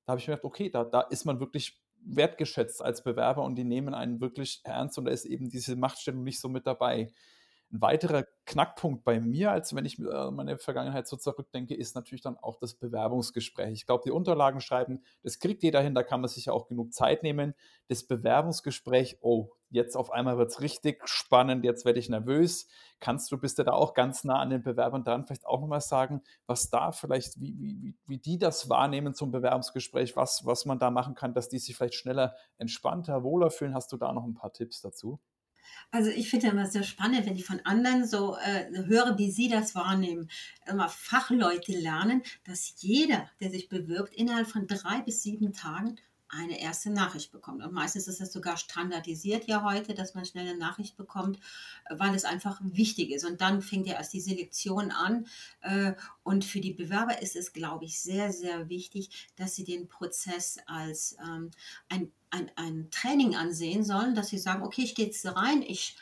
da 0.04 0.10
habe 0.10 0.20
ich 0.20 0.28
mir 0.28 0.34
gedacht, 0.34 0.44
okay, 0.44 0.68
da, 0.68 0.84
da 0.84 1.00
ist 1.00 1.24
man 1.24 1.40
wirklich 1.40 1.82
wertgeschätzt 2.04 2.82
als 2.82 3.02
Bewerber 3.02 3.44
und 3.44 3.54
die 3.54 3.64
nehmen 3.64 3.94
einen 3.94 4.20
wirklich 4.20 4.60
ernst 4.62 4.98
und 4.98 5.06
da 5.06 5.10
ist 5.10 5.24
eben 5.24 5.48
diese 5.48 5.74
Machtstellung 5.74 6.22
nicht 6.22 6.38
so 6.38 6.50
mit 6.50 6.66
dabei. 6.66 7.10
Ein 7.72 7.80
weiterer 7.80 8.26
Knackpunkt 8.44 9.04
bei 9.04 9.20
mir, 9.20 9.52
als 9.52 9.74
wenn 9.74 9.86
ich 9.86 9.98
äh, 9.98 10.30
meine 10.30 10.58
Vergangenheit 10.58 11.08
so 11.08 11.16
zurückdenke, 11.16 11.74
ist 11.74 11.94
natürlich 11.94 12.22
dann 12.22 12.36
auch 12.36 12.58
das 12.58 12.74
Bewerbungsgespräch. 12.74 13.72
Ich 13.72 13.86
glaube, 13.86 14.02
die 14.04 14.10
Unterlagen 14.10 14.60
schreiben, 14.60 15.02
das 15.22 15.38
kriegt 15.38 15.62
jeder 15.62 15.80
hin, 15.80 15.94
da 15.94 16.02
kann 16.02 16.20
man 16.20 16.28
sich 16.28 16.44
ja 16.44 16.52
auch 16.52 16.66
genug 16.66 16.92
Zeit 16.92 17.22
nehmen. 17.22 17.54
Das 17.88 18.06
Bewerbungsgespräch, 18.06 19.16
oh, 19.22 19.48
jetzt 19.70 19.96
auf 19.96 20.10
einmal 20.10 20.38
wird 20.38 20.50
es 20.50 20.60
richtig 20.60 21.06
spannend, 21.08 21.64
jetzt 21.64 21.84
werde 21.84 21.98
ich 21.98 22.08
nervös. 22.08 22.66
Kannst 23.00 23.30
du, 23.30 23.38
bist 23.38 23.58
du 23.58 23.64
da 23.64 23.72
auch 23.72 23.94
ganz 23.94 24.24
nah 24.24 24.40
an 24.40 24.50
den 24.50 24.62
Bewerbern 24.62 25.04
dran, 25.04 25.26
vielleicht 25.26 25.46
auch 25.46 25.60
nochmal 25.60 25.80
sagen, 25.80 26.22
was 26.46 26.70
da 26.70 26.92
vielleicht, 26.92 27.40
wie, 27.40 27.56
wie, 27.58 27.94
wie 28.06 28.18
die 28.18 28.38
das 28.38 28.68
wahrnehmen 28.68 29.14
zum 29.14 29.30
Bewerbungsgespräch, 29.30 30.16
was, 30.16 30.44
was 30.44 30.64
man 30.64 30.78
da 30.78 30.90
machen 30.90 31.14
kann, 31.14 31.34
dass 31.34 31.48
die 31.48 31.58
sich 31.58 31.76
vielleicht 31.76 31.94
schneller, 31.94 32.34
entspannter, 32.56 33.22
wohler 33.22 33.50
fühlen? 33.50 33.74
Hast 33.74 33.92
du 33.92 33.96
da 33.96 34.12
noch 34.12 34.24
ein 34.24 34.34
paar 34.34 34.52
Tipps 34.52 34.80
dazu? 34.80 35.20
Also 35.90 36.10
ich 36.10 36.28
finde 36.28 36.48
immer 36.48 36.66
sehr 36.66 36.82
spannend, 36.82 37.26
wenn 37.26 37.36
ich 37.36 37.44
von 37.44 37.60
anderen 37.64 38.06
so 38.06 38.36
äh, 38.36 38.66
höre, 38.86 39.16
wie 39.18 39.30
sie 39.30 39.48
das 39.48 39.74
wahrnehmen. 39.74 40.30
Immer 40.66 40.88
Fachleute 40.88 41.72
lernen, 41.72 42.22
dass 42.44 42.74
jeder, 42.78 43.28
der 43.40 43.50
sich 43.50 43.68
bewirbt, 43.68 44.14
innerhalb 44.14 44.46
von 44.46 44.66
drei 44.66 45.00
bis 45.00 45.22
sieben 45.22 45.52
Tagen 45.52 45.96
eine 46.28 46.60
erste 46.60 46.90
Nachricht 46.90 47.32
bekommt. 47.32 47.62
Und 47.64 47.72
meistens 47.72 48.06
ist 48.06 48.20
das 48.20 48.32
sogar 48.32 48.56
standardisiert 48.56 49.46
ja 49.46 49.62
heute, 49.62 49.94
dass 49.94 50.14
man 50.14 50.24
schnell 50.24 50.48
eine 50.48 50.58
Nachricht 50.58 50.96
bekommt, 50.96 51.38
weil 51.88 52.14
es 52.14 52.24
einfach 52.24 52.60
wichtig 52.62 53.10
ist. 53.10 53.24
Und 53.24 53.40
dann 53.40 53.62
fängt 53.62 53.86
ja 53.86 53.94
erst 53.94 54.12
die 54.12 54.20
Selektion 54.20 54.90
an. 54.90 55.26
Äh, 55.60 55.94
und 56.22 56.44
für 56.44 56.60
die 56.60 56.74
Bewerber 56.74 57.22
ist 57.22 57.36
es, 57.36 57.52
glaube 57.52 57.86
ich, 57.86 58.00
sehr, 58.00 58.32
sehr 58.32 58.68
wichtig, 58.68 59.28
dass 59.36 59.54
sie 59.54 59.64
den 59.64 59.88
Prozess 59.88 60.58
als 60.66 61.16
ähm, 61.22 61.50
ein, 61.88 62.12
ein, 62.30 62.50
ein 62.56 62.90
Training 62.90 63.34
ansehen 63.34 63.82
sollen, 63.82 64.14
dass 64.14 64.28
sie 64.28 64.38
sagen, 64.38 64.62
okay, 64.62 64.82
ich 64.82 64.94
gehe 64.94 65.06
jetzt 65.06 65.24
rein, 65.26 65.62
ich 65.62 65.96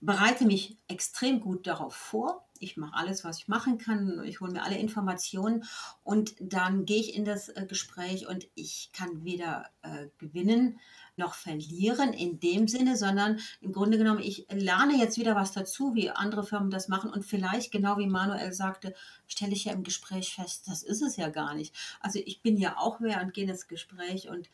bereite 0.00 0.44
mich 0.44 0.78
extrem 0.88 1.40
gut 1.40 1.66
darauf 1.66 1.94
vor. 1.94 2.44
Ich 2.60 2.76
mache 2.76 2.94
alles, 2.94 3.24
was 3.24 3.38
ich 3.38 3.48
machen 3.48 3.78
kann. 3.78 4.22
Ich 4.24 4.40
hole 4.40 4.52
mir 4.52 4.62
alle 4.62 4.78
Informationen 4.78 5.64
und 6.02 6.34
dann 6.40 6.86
gehe 6.86 7.00
ich 7.00 7.14
in 7.14 7.24
das 7.24 7.48
äh, 7.48 7.66
Gespräch 7.66 8.26
und 8.26 8.48
ich 8.54 8.90
kann 8.92 9.24
weder 9.24 9.66
äh, 9.82 10.08
gewinnen 10.18 10.80
noch 11.16 11.34
verlieren 11.34 12.12
in 12.12 12.40
dem 12.40 12.68
Sinne, 12.68 12.96
sondern 12.96 13.40
im 13.60 13.72
Grunde 13.72 13.98
genommen, 13.98 14.20
ich 14.20 14.46
lerne 14.50 14.96
jetzt 14.96 15.18
wieder 15.18 15.34
was 15.34 15.52
dazu, 15.52 15.94
wie 15.94 16.10
andere 16.10 16.44
Firmen 16.44 16.70
das 16.70 16.88
machen 16.88 17.10
und 17.10 17.24
vielleicht, 17.24 17.72
genau 17.72 17.98
wie 17.98 18.06
Manuel 18.06 18.52
sagte, 18.52 18.94
stelle 19.26 19.52
ich 19.52 19.64
ja 19.64 19.72
im 19.72 19.82
Gespräch 19.82 20.34
fest, 20.34 20.68
das 20.68 20.82
ist 20.82 21.02
es 21.02 21.16
ja 21.16 21.28
gar 21.28 21.54
nicht. 21.54 21.74
Also 22.00 22.20
ich 22.24 22.40
bin 22.40 22.56
ja 22.56 22.76
auch 22.78 23.00
wer 23.00 23.20
und 23.20 23.34
gehe 23.34 23.48
ins 23.48 23.66
Gespräch 23.66 24.28
und 24.28 24.48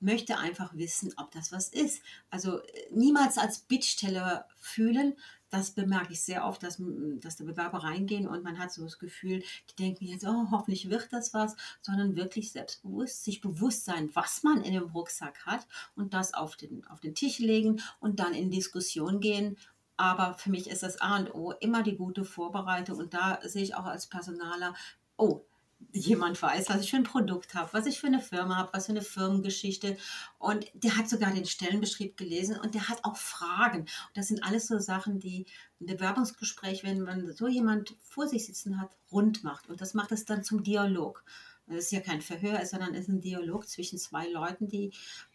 möchte 0.00 0.38
einfach 0.38 0.74
wissen, 0.74 1.12
ob 1.16 1.30
das 1.30 1.52
was 1.52 1.68
ist. 1.68 2.02
Also 2.30 2.60
äh, 2.60 2.64
niemals 2.90 3.38
als 3.38 3.60
Bittsteller 3.60 4.46
fühlen. 4.56 5.16
Das 5.50 5.72
bemerke 5.72 6.12
ich 6.12 6.22
sehr 6.22 6.44
oft, 6.44 6.62
dass, 6.62 6.80
dass 7.20 7.36
die 7.36 7.42
Bewerber 7.42 7.78
reingehen 7.78 8.28
und 8.28 8.44
man 8.44 8.58
hat 8.60 8.72
so 8.72 8.84
das 8.84 9.00
Gefühl, 9.00 9.42
die 9.70 9.76
denken 9.76 10.04
jetzt, 10.04 10.24
oh, 10.24 10.46
hoffentlich 10.52 10.90
wird 10.90 11.12
das 11.12 11.34
was, 11.34 11.56
sondern 11.82 12.14
wirklich 12.14 12.52
selbstbewusst, 12.52 13.24
sich 13.24 13.40
bewusst 13.40 13.84
sein, 13.84 14.10
was 14.14 14.44
man 14.44 14.62
in 14.62 14.74
dem 14.74 14.90
Rucksack 14.90 15.44
hat 15.46 15.66
und 15.96 16.14
das 16.14 16.34
auf 16.34 16.56
den, 16.56 16.86
auf 16.86 17.00
den 17.00 17.16
Tisch 17.16 17.40
legen 17.40 17.82
und 17.98 18.20
dann 18.20 18.32
in 18.32 18.52
Diskussion 18.52 19.18
gehen 19.18 19.56
aber 20.00 20.32
für 20.32 20.48
mich 20.48 20.70
ist 20.70 20.82
das 20.82 20.98
A 21.02 21.18
und 21.18 21.34
O 21.34 21.52
immer 21.60 21.82
die 21.82 21.96
gute 21.96 22.24
Vorbereitung. 22.24 22.96
Und 22.96 23.12
da 23.12 23.38
sehe 23.42 23.62
ich 23.62 23.74
auch 23.74 23.84
als 23.84 24.06
Personaler, 24.06 24.72
oh, 25.18 25.44
jemand 25.92 26.40
weiß, 26.40 26.68
was 26.68 26.82
ich 26.82 26.90
für 26.90 26.96
ein 26.96 27.04
Produkt 27.04 27.54
habe, 27.54 27.72
was 27.72 27.86
ich 27.86 28.00
für 28.00 28.06
eine 28.06 28.20
Firma 28.20 28.56
habe, 28.56 28.72
was 28.72 28.86
für 28.86 28.92
eine 28.92 29.02
Firmengeschichte. 29.02 29.96
Und 30.38 30.70
der 30.74 30.96
hat 30.96 31.08
sogar 31.08 31.32
den 31.32 31.46
Stellenbeschrieb 31.46 32.16
gelesen 32.16 32.58
und 32.58 32.74
der 32.74 32.88
hat 32.88 33.04
auch 33.04 33.16
Fragen. 33.16 33.80
Und 33.80 34.10
das 34.14 34.28
sind 34.28 34.44
alles 34.44 34.66
so 34.66 34.78
Sachen, 34.78 35.18
die 35.18 35.46
ein 35.80 35.86
Bewerbungsgespräch, 35.86 36.84
wenn 36.84 37.00
man 37.02 37.32
so 37.34 37.48
jemand 37.48 37.96
vor 38.02 38.28
sich 38.28 38.46
sitzen 38.46 38.80
hat, 38.80 38.96
rund 39.10 39.42
macht. 39.42 39.68
Und 39.68 39.80
das 39.80 39.94
macht 39.94 40.12
es 40.12 40.24
dann 40.24 40.44
zum 40.44 40.62
Dialog. 40.62 41.24
Das 41.66 41.84
ist 41.84 41.92
ja 41.92 42.00
kein 42.00 42.20
Verhör, 42.20 42.64
sondern 42.66 42.94
es 42.94 43.02
ist 43.02 43.08
ein 43.08 43.20
Dialog 43.20 43.68
zwischen 43.68 43.98
zwei 43.98 44.28
Leuten, 44.28 44.68
die 44.68 44.92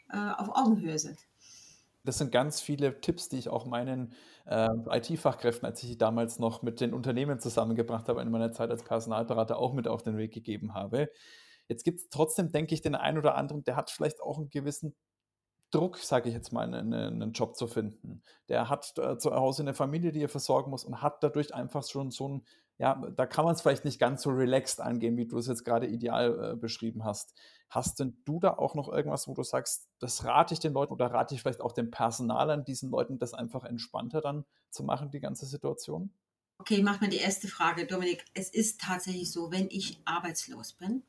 äh, 0.10 0.18
auf 0.18 0.50
Augenhöhe 0.50 1.00
sind. 1.00 1.20
Das 2.06 2.18
sind 2.18 2.32
ganz 2.32 2.62
viele 2.62 3.02
Tipps, 3.02 3.30
die 3.30 3.38
ich 3.38 3.50
auch 3.50 3.66
meinen 3.66 4.14
äh, 4.46 4.70
IT-Fachkräften, 4.90 5.66
als 5.66 5.82
ich 5.84 5.90
die 5.90 5.98
damals 5.98 6.40
noch 6.40 6.62
mit 6.62 6.80
den 6.80 6.94
Unternehmen 6.94 7.40
zusammengebracht 7.40 8.08
habe, 8.08 8.22
in 8.22 8.32
meiner 8.32 8.52
Zeit 8.52 8.70
als 8.70 8.84
Personalberater 8.84 9.58
auch 9.58 9.74
mit 9.74 9.88
auf 9.88 10.04
den 10.04 10.18
Weg 10.18 10.34
gegeben 10.34 10.74
habe. 10.74 11.10
Jetzt 11.68 11.84
gibt 11.84 12.00
es 12.00 12.10
trotzdem, 12.10 12.52
denke 12.52 12.74
ich, 12.76 12.82
den 12.82 12.96
einen 12.96 13.18
oder 13.18 13.36
anderen, 13.36 13.64
der 13.64 13.76
hat 13.76 13.90
vielleicht 13.90 14.22
auch 14.22 14.38
einen 14.38 14.50
gewissen 14.50 14.96
Druck, 15.72 15.98
sage 15.98 16.30
ich 16.30 16.36
jetzt 16.36 16.54
mal, 16.54 16.74
einen, 16.74 16.94
einen, 16.94 17.32
Job 17.34 17.56
zu 17.58 17.68
finden. 17.68 18.24
Der 18.50 18.70
hat 18.70 18.94
äh, 18.98 19.18
zu 19.18 19.34
Hause 19.34 19.64
eine 19.64 19.74
Familie, 19.74 20.12
die 20.12 20.22
er 20.22 20.30
versorgen 20.30 20.72
muss 20.72 20.86
und 20.86 21.02
hat 21.02 21.24
dadurch 21.24 21.54
einfach 21.54 21.84
schon 21.86 22.12
so 22.12 22.30
ein, 22.30 22.46
ja, 22.78 23.02
da 23.16 23.26
kann 23.26 23.46
man 23.46 23.56
es 23.56 23.62
vielleicht 23.62 23.84
nicht 23.84 24.00
ganz 24.00 24.22
so 24.22 24.30
relaxed 24.30 24.80
angehen, 24.80 25.18
wie 25.18 25.28
du 25.28 25.38
es 25.38 25.48
jetzt 25.48 25.66
gerade 25.66 25.88
ideal 25.88 26.54
äh, 26.54 26.56
beschrieben 26.56 27.04
hast. 27.04 27.34
Hast 27.70 28.00
denn 28.00 28.18
du 28.26 28.40
da 28.40 28.52
auch 28.52 28.76
noch 28.76 28.90
irgendwas, 28.90 29.28
wo 29.28 29.34
du 29.34 29.44
sagst, 29.44 29.88
das 30.00 30.24
rate 30.24 30.54
ich 30.54 30.60
den 30.60 30.74
Leuten 30.74 30.94
oder 30.94 31.08
rate 31.08 31.36
ich 31.36 31.42
vielleicht 31.42 31.62
auch 31.62 31.72
dem 31.72 31.92
Personal 31.92 32.50
an 32.50 32.64
diesen 32.64 32.90
Leuten, 32.90 33.20
das 33.20 33.34
einfach 33.34 33.64
entspannter 33.64 34.22
dann 34.22 34.46
zu 34.70 34.84
machen, 34.84 35.12
die 35.12 35.20
ganze 35.20 35.46
Situation? 35.46 36.12
Okay, 36.58 36.82
mach 36.82 37.02
mal 37.02 37.10
die 37.10 37.18
erste 37.18 37.48
Frage, 37.48 37.86
Dominik. 37.86 38.24
Es 38.34 38.50
ist 38.50 38.80
tatsächlich 38.80 39.32
so, 39.32 39.52
wenn 39.52 39.68
ich 39.70 40.00
arbeitslos 40.06 40.74
bin 40.74 41.04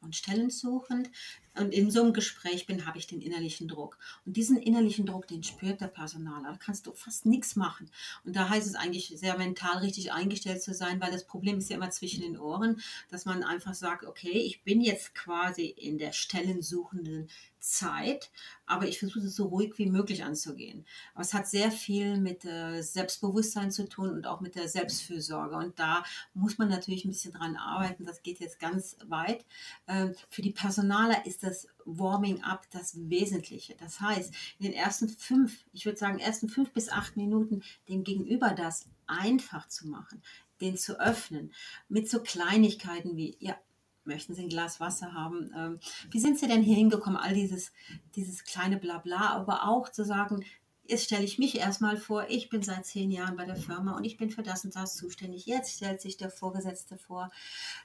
und 0.00 0.16
stellensuchend, 0.16 1.10
und 1.58 1.72
in 1.72 1.90
so 1.90 2.02
einem 2.02 2.12
Gespräch 2.12 2.66
bin, 2.66 2.86
habe 2.86 2.98
ich 2.98 3.06
den 3.06 3.20
innerlichen 3.20 3.68
Druck. 3.68 3.98
Und 4.24 4.36
diesen 4.36 4.56
innerlichen 4.56 5.06
Druck, 5.06 5.26
den 5.26 5.42
spürt 5.42 5.80
der 5.80 5.88
Personaler. 5.88 6.52
Da 6.52 6.56
kannst 6.56 6.86
du 6.86 6.92
fast 6.92 7.26
nichts 7.26 7.56
machen. 7.56 7.90
Und 8.24 8.36
da 8.36 8.48
heißt 8.48 8.66
es 8.66 8.74
eigentlich, 8.74 9.12
sehr 9.16 9.36
mental 9.36 9.78
richtig 9.78 10.12
eingestellt 10.12 10.62
zu 10.62 10.74
sein, 10.74 11.00
weil 11.00 11.12
das 11.12 11.24
Problem 11.24 11.58
ist 11.58 11.70
ja 11.70 11.76
immer 11.76 11.90
zwischen 11.90 12.22
den 12.22 12.38
Ohren, 12.38 12.80
dass 13.10 13.24
man 13.24 13.42
einfach 13.42 13.74
sagt, 13.74 14.04
okay, 14.04 14.38
ich 14.38 14.62
bin 14.62 14.80
jetzt 14.80 15.14
quasi 15.14 15.66
in 15.66 15.98
der 15.98 16.12
stellensuchenden 16.12 17.28
Zeit, 17.60 18.30
aber 18.66 18.86
ich 18.86 18.98
versuche 18.98 19.26
es 19.26 19.36
so 19.36 19.46
ruhig 19.46 19.74
wie 19.76 19.86
möglich 19.86 20.24
anzugehen. 20.24 20.84
Aber 21.14 21.22
es 21.22 21.34
hat 21.34 21.48
sehr 21.48 21.70
viel 21.70 22.18
mit 22.18 22.44
äh, 22.44 22.82
Selbstbewusstsein 22.82 23.70
zu 23.70 23.88
tun 23.88 24.10
und 24.10 24.26
auch 24.26 24.40
mit 24.40 24.54
der 24.54 24.68
Selbstfürsorge. 24.68 25.56
Und 25.56 25.78
da 25.78 26.04
muss 26.34 26.58
man 26.58 26.68
natürlich 26.68 27.04
ein 27.04 27.10
bisschen 27.10 27.32
dran 27.32 27.56
arbeiten. 27.56 28.04
Das 28.04 28.22
geht 28.22 28.40
jetzt 28.40 28.60
ganz 28.60 28.96
weit. 29.06 29.44
Ähm, 29.86 30.14
für 30.30 30.42
die 30.42 30.52
Personaler 30.52 31.26
ist 31.26 31.42
das 31.42 31.47
Warming 31.84 32.42
up 32.42 32.66
das 32.70 33.08
Wesentliche. 33.08 33.74
Das 33.76 34.00
heißt, 34.00 34.32
in 34.58 34.66
den 34.66 34.74
ersten 34.74 35.08
fünf, 35.08 35.64
ich 35.72 35.86
würde 35.86 35.98
sagen, 35.98 36.18
ersten 36.18 36.48
fünf 36.48 36.72
bis 36.72 36.88
acht 36.88 37.16
Minuten 37.16 37.62
dem 37.88 38.04
Gegenüber 38.04 38.50
das 38.50 38.86
einfach 39.06 39.68
zu 39.68 39.88
machen, 39.88 40.22
den 40.60 40.76
zu 40.76 41.00
öffnen, 41.00 41.52
mit 41.88 42.10
so 42.10 42.20
Kleinigkeiten 42.20 43.16
wie, 43.16 43.36
ja, 43.40 43.56
möchten 44.04 44.34
Sie 44.34 44.42
ein 44.42 44.48
Glas 44.48 44.80
Wasser 44.80 45.12
haben? 45.12 45.52
Ähm, 45.56 45.80
wie 46.10 46.18
sind 46.18 46.38
Sie 46.38 46.48
denn 46.48 46.62
hier 46.62 46.76
hingekommen? 46.76 47.18
All 47.18 47.34
dieses, 47.34 47.72
dieses 48.16 48.44
kleine 48.44 48.78
Blabla, 48.78 49.30
aber 49.30 49.68
auch 49.68 49.90
zu 49.90 50.04
sagen, 50.04 50.44
jetzt 50.88 51.04
stelle 51.04 51.24
ich 51.24 51.38
mich 51.38 51.56
erstmal 51.58 51.98
vor, 51.98 52.28
ich 52.28 52.48
bin 52.48 52.62
seit 52.62 52.86
zehn 52.86 53.10
Jahren 53.10 53.36
bei 53.36 53.44
der 53.44 53.56
Firma 53.56 53.96
und 53.96 54.04
ich 54.04 54.16
bin 54.16 54.30
für 54.30 54.42
das 54.42 54.64
und 54.64 54.74
das 54.74 54.96
zuständig. 54.96 55.46
Jetzt 55.46 55.76
stellt 55.76 56.00
sich 56.00 56.16
der 56.16 56.30
Vorgesetzte 56.30 56.96
vor. 56.96 57.30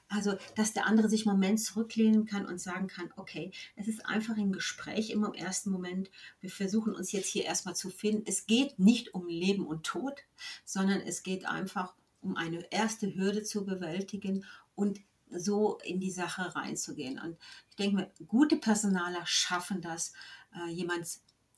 Also, 0.08 0.36
dass 0.56 0.72
der 0.72 0.86
andere 0.86 1.08
sich 1.08 1.26
einen 1.26 1.36
Moment 1.36 1.60
zurücklehnen 1.60 2.24
kann 2.24 2.46
und 2.46 2.60
sagen 2.60 2.86
kann, 2.86 3.12
okay, 3.16 3.52
es 3.76 3.88
ist 3.88 4.06
einfach 4.06 4.36
ein 4.36 4.52
Gespräch 4.52 5.10
immer 5.10 5.28
im 5.28 5.34
ersten 5.34 5.70
Moment. 5.70 6.10
Wir 6.40 6.50
versuchen 6.50 6.94
uns 6.94 7.12
jetzt 7.12 7.28
hier 7.28 7.44
erstmal 7.44 7.76
zu 7.76 7.90
finden. 7.90 8.24
Es 8.26 8.46
geht 8.46 8.78
nicht 8.78 9.14
um 9.14 9.28
Leben 9.28 9.66
und 9.66 9.84
Tod, 9.84 10.22
sondern 10.64 11.00
es 11.00 11.22
geht 11.22 11.46
einfach 11.46 11.94
um 12.22 12.36
eine 12.36 12.64
erste 12.72 13.14
Hürde 13.14 13.42
zu 13.42 13.66
bewältigen 13.66 14.46
und 14.74 15.00
so 15.30 15.78
in 15.84 16.00
die 16.00 16.10
Sache 16.10 16.54
reinzugehen. 16.54 17.18
Und 17.18 17.36
ich 17.68 17.76
denke 17.76 17.96
mir, 17.96 18.10
gute 18.26 18.56
Personaler 18.56 19.26
schaffen 19.26 19.82
das, 19.82 20.14
äh, 20.54 20.70
jemand 20.70 21.06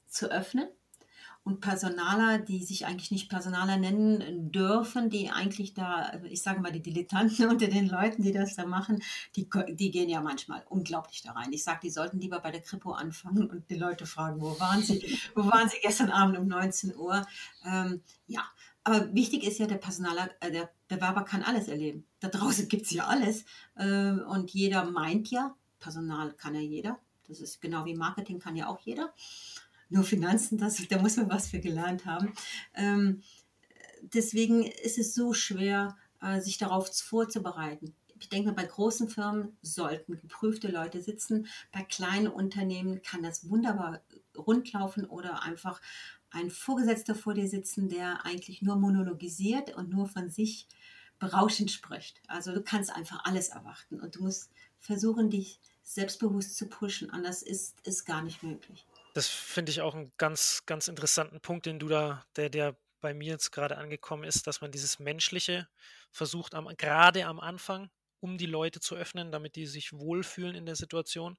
zu 0.09 0.31
öffnen. 0.31 0.69
Und 1.47 1.61
Personaler, 1.61 2.39
die 2.39 2.65
sich 2.65 2.87
eigentlich 2.87 3.13
nicht 3.13 3.29
Personaler 3.29 3.77
nennen 3.77 4.51
dürfen, 4.51 5.11
die 5.11 5.31
eigentlich 5.31 5.75
da, 5.75 6.21
ich 6.29 6.43
sage 6.43 6.59
mal, 6.59 6.73
die 6.73 6.83
Dilettanten 6.83 7.47
unter 7.49 7.69
den 7.69 7.89
Leuten, 7.89 8.25
die 8.25 8.33
das 8.33 8.57
da 8.57 8.67
machen, 8.67 9.01
die, 9.37 9.49
die 9.69 9.93
gehen 9.93 10.09
ja 10.09 10.21
manchmal 10.21 10.65
unglaublich 10.69 11.23
da 11.23 11.31
rein. 11.31 11.53
Ich 11.53 11.63
sage, 11.63 11.79
die 11.85 11.91
sollten 11.91 12.19
lieber 12.19 12.41
bei 12.41 12.51
der 12.51 12.63
Kripo 12.63 12.91
anfangen 12.91 13.49
und 13.49 13.71
die 13.71 13.77
Leute 13.77 14.07
fragen, 14.07 14.41
wo 14.41 14.59
waren 14.59 14.83
sie? 14.83 15.21
Wo 15.37 15.47
waren 15.47 15.69
sie 15.69 15.77
gestern 15.81 16.11
Abend 16.11 16.37
um 16.37 16.49
19 16.49 16.97
Uhr? 16.97 17.25
Ähm, 17.65 18.03
ja, 18.27 18.43
aber 18.83 19.15
wichtig 19.15 19.45
ist 19.45 19.61
ja, 19.61 19.69
der 19.69 19.77
Personaler, 19.77 20.31
äh, 20.41 20.51
der 20.51 20.69
Bewerber 20.89 21.23
kann 21.23 21.45
alles 21.45 21.69
erleben. 21.69 22.09
Da 22.19 22.27
draußen 22.27 22.67
gibt 22.67 22.87
es 22.87 22.91
ja 22.91 23.07
alles. 23.07 23.45
Äh, 23.77 24.11
und 24.11 24.51
jeder 24.51 24.85
meint 24.91 25.31
ja, 25.31 25.55
Personal 25.79 26.33
kann 26.33 26.57
ja 26.57 26.61
jeder. 26.61 26.99
Das 27.29 27.41
ist 27.41 27.61
genau 27.61 27.85
wie 27.85 27.95
Marketing 27.95 28.41
kann 28.41 28.57
ja 28.57 28.67
auch 28.67 28.81
jeder. 28.81 29.13
Nur 29.88 30.05
Finanzen, 30.05 30.59
das, 30.59 30.77
da 30.88 31.01
muss 31.01 31.16
man 31.16 31.31
was 31.31 31.49
für 31.49 31.61
gelernt 31.61 32.07
haben. 32.07 32.33
Ähm, 32.75 33.22
deswegen 34.03 34.64
ist 34.64 34.99
es 34.99 35.14
so 35.14 35.33
schwer, 35.33 35.96
äh, 36.20 36.40
sich 36.40 36.59
darauf 36.59 36.88
vorzubereiten. 36.94 37.94
Ich 38.18 38.29
denke, 38.29 38.53
bei 38.53 38.64
großen 38.64 39.09
Firmen 39.09 39.57
sollten 39.62 40.18
geprüfte 40.18 40.68
Leute 40.68 41.03
sitzen. 41.03 41.46
Bei 41.70 41.83
kleinen 41.83 42.29
Unternehmen 42.29 43.03
kann 43.03 43.22
das 43.22 43.49
wunderbar 43.49 44.01
rundlaufen 44.37 45.05
oder 45.05 45.42
einfach 45.42 45.81
ein 46.31 46.51
Vorgesetzter 46.51 47.14
vor 47.14 47.35
dir 47.35 47.49
sitzen, 47.49 47.88
der 47.88 48.25
eigentlich 48.25 48.62
nur 48.62 48.77
monologisiert 48.77 49.75
und 49.77 49.90
nur 49.90 50.07
von 50.07 50.31
sich 50.31 50.66
berauschend 51.18 51.70
spricht. 51.70 52.20
Also 52.27 52.53
du 52.53 52.62
kannst 52.62 52.90
einfach 52.90 53.25
alles 53.25 53.49
erwarten 53.49 54.01
und 54.01 54.16
du 54.16 54.22
musst 54.22 54.51
versuchen, 54.81 55.31
dich 55.31 55.61
selbstbewusst 55.83 56.57
zu 56.57 56.66
pushen. 56.66 57.11
Anders 57.11 57.42
ist 57.42 57.77
es 57.85 58.05
gar 58.05 58.22
nicht 58.22 58.42
möglich. 58.42 58.87
Das 59.16 59.29
finde 59.29 59.72
ich 59.72 59.81
auch 59.81 59.94
einen 59.94 60.12
ganz, 60.18 60.64
ganz 60.66 60.88
interessanten 60.88 61.40
Punkt, 61.40 61.64
den 61.64 61.79
du 61.79 61.88
da, 61.88 62.26
der, 62.37 62.50
der 62.50 62.76
bei 63.00 63.14
mir 63.14 63.33
jetzt 63.33 63.50
gerade 63.50 63.79
angekommen 63.79 64.24
ist, 64.24 64.46
dass 64.46 64.61
man 64.61 64.70
dieses 64.70 64.98
Menschliche 64.98 65.68
versucht, 66.11 66.55
am, 66.55 66.68
gerade 66.76 67.24
am 67.24 67.40
Anfang 67.40 67.90
um 68.20 68.37
die 68.37 68.44
Leute 68.44 68.79
zu 68.79 68.94
öffnen, 68.94 69.33
damit 69.33 69.57
die 69.57 69.66
sich 69.66 69.94
wohlfühlen 69.94 70.55
in 70.55 70.66
der 70.66 70.76
Situation. 70.76 71.38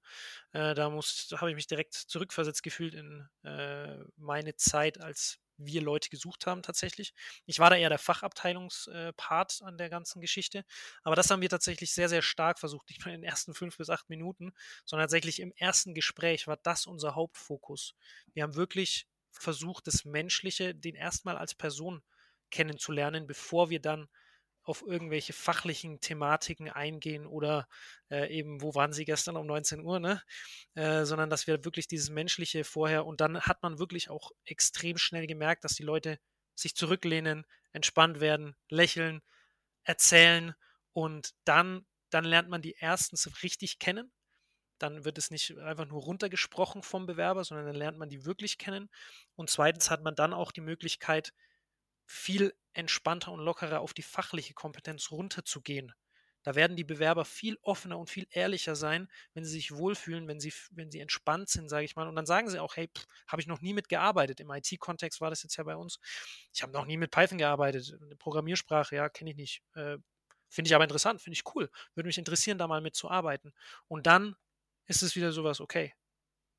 Äh, 0.53 0.73
da 0.73 0.91
habe 0.91 1.49
ich 1.51 1.55
mich 1.55 1.67
direkt 1.67 1.93
zurückversetzt 1.93 2.63
gefühlt 2.63 2.95
in 2.95 3.29
äh, 3.43 3.97
meine 4.15 4.55
Zeit 4.55 4.99
als 4.99 5.37
wir 5.57 5.81
Leute 5.81 6.09
gesucht 6.09 6.45
haben 6.47 6.61
tatsächlich. 6.61 7.13
Ich 7.45 7.59
war 7.59 7.69
da 7.69 7.75
eher 7.75 7.89
der 7.89 7.97
Fachabteilungspart 7.99 9.61
an 9.63 9.77
der 9.77 9.89
ganzen 9.89 10.21
Geschichte, 10.21 10.63
aber 11.03 11.15
das 11.15 11.29
haben 11.29 11.41
wir 11.41 11.49
tatsächlich 11.49 11.93
sehr, 11.93 12.09
sehr 12.09 12.21
stark 12.21 12.59
versucht, 12.59 12.89
nicht 12.89 13.05
nur 13.05 13.13
in 13.13 13.21
den 13.21 13.29
ersten 13.29 13.53
fünf 13.53 13.77
bis 13.77 13.89
acht 13.89 14.09
Minuten, 14.09 14.53
sondern 14.85 15.05
tatsächlich 15.05 15.39
im 15.39 15.53
ersten 15.55 15.93
Gespräch 15.93 16.47
war 16.47 16.57
das 16.57 16.85
unser 16.85 17.15
Hauptfokus. 17.15 17.95
Wir 18.33 18.43
haben 18.43 18.55
wirklich 18.55 19.07
versucht, 19.31 19.87
das 19.87 20.05
Menschliche, 20.05 20.73
den 20.75 20.95
erstmal 20.95 21.37
als 21.37 21.55
Person 21.55 22.01
kennenzulernen, 22.49 23.27
bevor 23.27 23.69
wir 23.69 23.81
dann 23.81 24.07
auf 24.67 24.83
irgendwelche 24.85 25.33
fachlichen 25.33 25.99
Thematiken 26.01 26.69
eingehen 26.69 27.25
oder 27.25 27.67
äh, 28.09 28.31
eben, 28.33 28.61
wo 28.61 28.75
waren 28.75 28.93
Sie 28.93 29.05
gestern 29.05 29.37
um 29.37 29.47
19 29.47 29.81
Uhr, 29.81 29.99
ne? 29.99 30.21
Äh, 30.75 31.05
sondern 31.05 31.29
dass 31.29 31.47
wir 31.47 31.63
wirklich 31.65 31.87
dieses 31.87 32.09
Menschliche 32.09 32.63
vorher 32.63 33.05
und 33.05 33.21
dann 33.21 33.41
hat 33.41 33.63
man 33.63 33.79
wirklich 33.79 34.09
auch 34.09 34.31
extrem 34.45 34.97
schnell 34.97 35.27
gemerkt, 35.27 35.63
dass 35.63 35.75
die 35.75 35.83
Leute 35.83 36.19
sich 36.55 36.75
zurücklehnen, 36.75 37.45
entspannt 37.71 38.19
werden, 38.19 38.55
lächeln, 38.69 39.21
erzählen 39.83 40.53
und 40.93 41.33
dann, 41.45 41.85
dann 42.09 42.25
lernt 42.25 42.49
man 42.49 42.61
die 42.61 42.75
erstens 42.79 43.43
richtig 43.43 43.79
kennen. 43.79 44.11
Dann 44.79 45.05
wird 45.05 45.17
es 45.17 45.31
nicht 45.31 45.57
einfach 45.57 45.87
nur 45.87 46.01
runtergesprochen 46.03 46.83
vom 46.83 47.05
Bewerber, 47.05 47.43
sondern 47.43 47.67
dann 47.67 47.75
lernt 47.75 47.97
man 47.97 48.09
die 48.09 48.25
wirklich 48.25 48.57
kennen. 48.57 48.89
Und 49.35 49.49
zweitens 49.49 49.89
hat 49.89 50.03
man 50.03 50.15
dann 50.15 50.33
auch 50.33 50.51
die 50.51 50.61
Möglichkeit, 50.61 51.33
viel 52.07 52.53
entspannter 52.73 53.31
und 53.31 53.41
lockerer 53.41 53.81
auf 53.81 53.93
die 53.93 54.01
fachliche 54.01 54.53
Kompetenz 54.53 55.11
runterzugehen. 55.11 55.93
Da 56.43 56.55
werden 56.55 56.77
die 56.77 56.85
Bewerber 56.85 57.25
viel 57.25 57.57
offener 57.61 57.99
und 57.99 58.09
viel 58.09 58.25
ehrlicher 58.29 58.77
sein, 58.77 59.09
wenn 59.33 59.43
sie 59.43 59.51
sich 59.51 59.75
wohlfühlen, 59.75 60.29
wenn 60.29 60.39
sie, 60.39 60.53
wenn 60.71 60.89
sie 60.89 61.01
entspannt 61.01 61.49
sind, 61.49 61.67
sage 61.67 61.83
ich 61.83 61.97
mal. 61.97 62.07
Und 62.07 62.15
dann 62.15 62.25
sagen 62.25 62.49
sie 62.49 62.59
auch, 62.59 62.77
hey, 62.77 62.89
habe 63.27 63.41
ich 63.41 63.47
noch 63.47 63.59
nie 63.59 63.73
mitgearbeitet. 63.73 64.39
Im 64.39 64.49
IT-Kontext 64.49 65.19
war 65.19 65.29
das 65.29 65.43
jetzt 65.43 65.57
ja 65.57 65.65
bei 65.65 65.75
uns. 65.75 65.99
Ich 66.53 66.63
habe 66.63 66.71
noch 66.71 66.85
nie 66.85 66.95
mit 66.95 67.11
Python 67.11 67.37
gearbeitet. 67.37 67.97
Eine 68.01 68.15
Programmiersprache, 68.15 68.95
ja, 68.95 69.09
kenne 69.09 69.31
ich 69.31 69.35
nicht. 69.35 69.61
Äh, 69.73 69.97
finde 70.47 70.69
ich 70.69 70.75
aber 70.75 70.85
interessant, 70.85 71.21
finde 71.21 71.33
ich 71.33 71.43
cool. 71.53 71.69
Würde 71.95 72.07
mich 72.07 72.17
interessieren, 72.17 72.57
da 72.57 72.67
mal 72.67 72.79
mitzuarbeiten. 72.79 73.51
Und 73.89 74.07
dann 74.07 74.37
ist 74.85 75.01
es 75.01 75.17
wieder 75.17 75.33
sowas, 75.33 75.59
okay, 75.59 75.93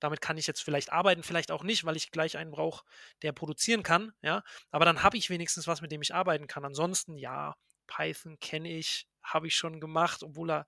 damit 0.00 0.20
kann 0.20 0.36
ich 0.38 0.46
jetzt 0.46 0.62
vielleicht 0.62 0.92
arbeiten, 0.92 1.22
vielleicht 1.22 1.50
auch 1.50 1.62
nicht, 1.62 1.84
weil 1.84 1.96
ich 1.96 2.10
gleich 2.10 2.36
einen 2.36 2.50
brauche, 2.50 2.84
der 3.22 3.32
produzieren 3.32 3.82
kann, 3.82 4.12
ja. 4.22 4.42
Aber 4.70 4.84
dann 4.84 5.02
habe 5.02 5.16
ich 5.16 5.30
wenigstens 5.30 5.66
was, 5.66 5.80
mit 5.80 5.92
dem 5.92 6.02
ich 6.02 6.14
arbeiten 6.14 6.46
kann. 6.46 6.64
Ansonsten, 6.64 7.16
ja, 7.16 7.56
Python 7.86 8.38
kenne 8.40 8.70
ich, 8.70 9.06
habe 9.22 9.46
ich 9.46 9.56
schon 9.56 9.80
gemacht, 9.80 10.22
obwohl 10.22 10.50
er 10.50 10.66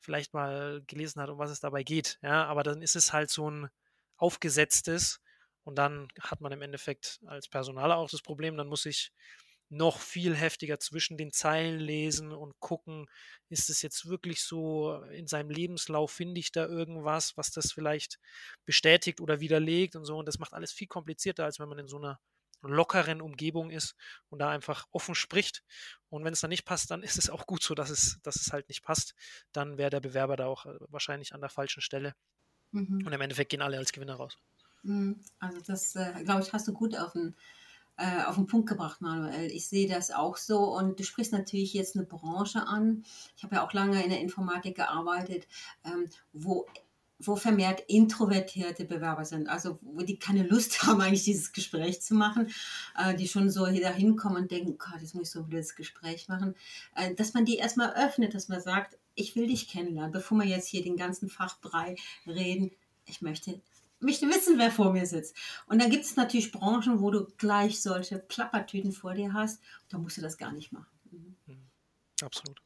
vielleicht 0.00 0.34
mal 0.34 0.82
gelesen 0.86 1.20
hat, 1.20 1.30
um 1.30 1.38
was 1.38 1.50
es 1.50 1.60
dabei 1.60 1.82
geht, 1.82 2.18
ja. 2.22 2.44
Aber 2.46 2.62
dann 2.62 2.82
ist 2.82 2.96
es 2.96 3.12
halt 3.12 3.30
so 3.30 3.50
ein 3.50 3.68
aufgesetztes 4.16 5.20
und 5.64 5.76
dann 5.76 6.08
hat 6.20 6.40
man 6.40 6.52
im 6.52 6.62
Endeffekt 6.62 7.20
als 7.26 7.48
Personaler 7.48 7.96
auch 7.96 8.08
das 8.10 8.22
Problem, 8.22 8.56
dann 8.56 8.68
muss 8.68 8.86
ich 8.86 9.10
noch 9.68 10.00
viel 10.00 10.34
heftiger 10.34 10.78
zwischen 10.78 11.16
den 11.16 11.32
Zeilen 11.32 11.80
lesen 11.80 12.32
und 12.32 12.58
gucken, 12.60 13.06
ist 13.48 13.68
es 13.68 13.82
jetzt 13.82 14.08
wirklich 14.08 14.42
so, 14.42 15.02
in 15.12 15.26
seinem 15.26 15.50
Lebenslauf 15.50 16.12
finde 16.12 16.38
ich 16.40 16.52
da 16.52 16.66
irgendwas, 16.66 17.36
was 17.36 17.50
das 17.50 17.72
vielleicht 17.72 18.18
bestätigt 18.64 19.20
oder 19.20 19.40
widerlegt 19.40 19.96
und 19.96 20.04
so. 20.04 20.18
Und 20.18 20.26
das 20.26 20.38
macht 20.38 20.52
alles 20.52 20.72
viel 20.72 20.86
komplizierter, 20.86 21.44
als 21.44 21.58
wenn 21.58 21.68
man 21.68 21.78
in 21.78 21.88
so 21.88 21.98
einer 21.98 22.20
lockeren 22.62 23.20
Umgebung 23.20 23.70
ist 23.70 23.94
und 24.28 24.38
da 24.38 24.50
einfach 24.50 24.86
offen 24.90 25.14
spricht. 25.14 25.62
Und 26.08 26.24
wenn 26.24 26.32
es 26.32 26.40
dann 26.40 26.50
nicht 26.50 26.64
passt, 26.64 26.90
dann 26.90 27.02
ist 27.02 27.18
es 27.18 27.30
auch 27.30 27.46
gut 27.46 27.62
so, 27.62 27.74
dass 27.74 27.90
es, 27.90 28.20
dass 28.22 28.36
es 28.36 28.52
halt 28.52 28.68
nicht 28.68 28.82
passt. 28.82 29.14
Dann 29.52 29.78
wäre 29.78 29.90
der 29.90 30.00
Bewerber 30.00 30.36
da 30.36 30.46
auch 30.46 30.66
äh, 30.66 30.76
wahrscheinlich 30.88 31.34
an 31.34 31.40
der 31.40 31.50
falschen 31.50 31.80
Stelle. 31.80 32.14
Mhm. 32.72 33.04
Und 33.04 33.12
im 33.12 33.20
Endeffekt 33.20 33.50
gehen 33.50 33.62
alle 33.62 33.78
als 33.78 33.92
Gewinner 33.92 34.14
raus. 34.14 34.38
Mhm. 34.82 35.20
Also 35.38 35.60
das, 35.60 35.96
äh, 35.96 36.22
glaube 36.24 36.42
ich, 36.42 36.52
hast 36.52 36.68
du 36.68 36.72
gut 36.72 36.96
auf 36.96 37.12
den 37.12 37.36
äh, 37.96 38.24
auf 38.24 38.34
den 38.34 38.46
Punkt 38.46 38.68
gebracht, 38.68 39.00
Manuel. 39.00 39.50
Ich 39.50 39.68
sehe 39.68 39.88
das 39.88 40.10
auch 40.10 40.36
so 40.36 40.76
und 40.76 40.98
du 40.98 41.04
sprichst 41.04 41.32
natürlich 41.32 41.72
jetzt 41.74 41.96
eine 41.96 42.04
Branche 42.04 42.66
an. 42.66 43.04
Ich 43.36 43.44
habe 43.44 43.56
ja 43.56 43.66
auch 43.66 43.72
lange 43.72 44.02
in 44.02 44.10
der 44.10 44.20
Informatik 44.20 44.76
gearbeitet, 44.76 45.46
ähm, 45.84 46.08
wo 46.32 46.66
wo 47.18 47.36
vermehrt 47.36 47.82
introvertierte 47.88 48.84
Bewerber 48.84 49.24
sind, 49.24 49.48
also 49.48 49.78
wo 49.80 50.02
die 50.02 50.18
keine 50.18 50.42
Lust 50.42 50.82
haben, 50.86 51.00
eigentlich 51.00 51.24
dieses 51.24 51.52
Gespräch 51.52 52.02
zu 52.02 52.14
machen, 52.14 52.48
äh, 52.96 53.14
die 53.14 53.28
schon 53.28 53.50
so 53.50 53.64
da 53.64 53.90
hinkommen 53.90 54.42
und 54.42 54.50
denken, 54.50 54.76
Gott, 54.78 55.00
jetzt 55.00 55.14
muss 55.14 55.28
ich 55.28 55.30
so 55.30 55.40
ein 55.40 55.46
blödes 55.46 55.74
Gespräch 55.74 56.28
machen, 56.28 56.54
äh, 56.94 57.14
dass 57.14 57.34
man 57.34 57.44
die 57.44 57.56
erstmal 57.56 57.94
öffnet, 57.94 58.34
dass 58.34 58.48
man 58.48 58.60
sagt, 58.60 58.98
ich 59.14 59.34
will 59.34 59.46
dich 59.46 59.68
kennenlernen, 59.68 60.12
bevor 60.12 60.38
wir 60.38 60.46
jetzt 60.46 60.68
hier 60.68 60.82
den 60.82 60.96
ganzen 60.96 61.30
Fachbrei 61.30 61.96
reden, 62.26 62.70
ich 63.06 63.22
möchte 63.22 63.60
möchte 64.06 64.26
wissen, 64.28 64.58
wer 64.58 64.70
vor 64.70 64.92
mir 64.92 65.04
sitzt. 65.04 65.36
Und 65.66 65.82
dann 65.82 65.90
gibt 65.90 66.04
es 66.04 66.16
natürlich 66.16 66.52
Branchen, 66.52 67.00
wo 67.00 67.10
du 67.10 67.26
gleich 67.36 67.82
solche 67.82 68.18
Plappertüten 68.18 68.92
vor 68.92 69.12
dir 69.12 69.34
hast. 69.34 69.60
Da 69.90 69.98
musst 69.98 70.16
du 70.16 70.22
das 70.22 70.38
gar 70.38 70.52
nicht 70.52 70.72
machen. 70.72 70.86
Mhm. 71.10 71.36
mhm. 71.46 71.66
Absolut. 72.22 72.62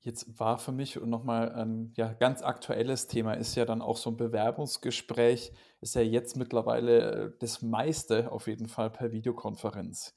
Jetzt 0.00 0.38
war 0.38 0.58
für 0.58 0.72
mich 0.72 0.96
nochmal 0.96 1.52
ein 1.52 1.92
ja, 1.96 2.12
ganz 2.14 2.40
aktuelles 2.40 3.08
Thema, 3.08 3.34
ist 3.34 3.56
ja 3.56 3.64
dann 3.64 3.82
auch 3.82 3.96
so 3.96 4.10
ein 4.10 4.16
Bewerbungsgespräch, 4.16 5.52
ist 5.80 5.96
ja 5.96 6.00
jetzt 6.00 6.36
mittlerweile 6.36 7.00
äh, 7.00 7.32
das 7.40 7.62
meiste 7.62 8.30
auf 8.30 8.46
jeden 8.46 8.68
Fall 8.68 8.90
per 8.90 9.12
Videokonferenz. 9.12 10.14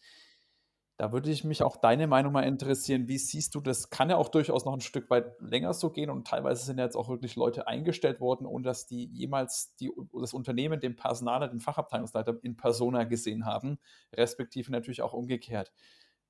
Da 1.02 1.12
würde 1.12 1.32
ich 1.32 1.44
mich 1.44 1.64
auch 1.64 1.78
deine 1.78 2.06
Meinung 2.06 2.32
mal 2.32 2.44
interessieren. 2.44 3.08
Wie 3.08 3.18
siehst 3.18 3.56
du 3.56 3.60
das? 3.60 3.90
Kann 3.90 4.12
ja 4.12 4.18
auch 4.18 4.30
durchaus 4.30 4.66
noch 4.66 4.74
ein 4.74 4.82
Stück 4.82 5.10
weit 5.10 5.34
länger 5.42 5.74
so 5.74 5.90
gehen 5.90 6.12
und 6.12 6.28
teilweise 6.28 6.64
sind 6.64 6.78
ja 6.78 6.84
jetzt 6.84 6.96
auch 6.96 7.10
wirklich 7.10 7.36
Leute 7.36 7.66
eingestellt 7.66 8.20
worden, 8.20 8.46
ohne 8.46 8.66
dass 8.66 8.86
die 8.86 9.06
jemals 9.06 9.76
die, 9.78 9.92
das 10.14 10.32
Unternehmen, 10.36 10.80
den 10.80 10.96
Personaler, 10.96 11.48
den 11.48 11.60
Fachabteilungsleiter 11.60 12.38
in 12.44 12.56
Persona 12.56 13.06
gesehen 13.06 13.48
haben, 13.48 13.80
respektive 14.14 14.72
natürlich 14.72 15.02
auch 15.02 15.14
umgekehrt. 15.14 15.72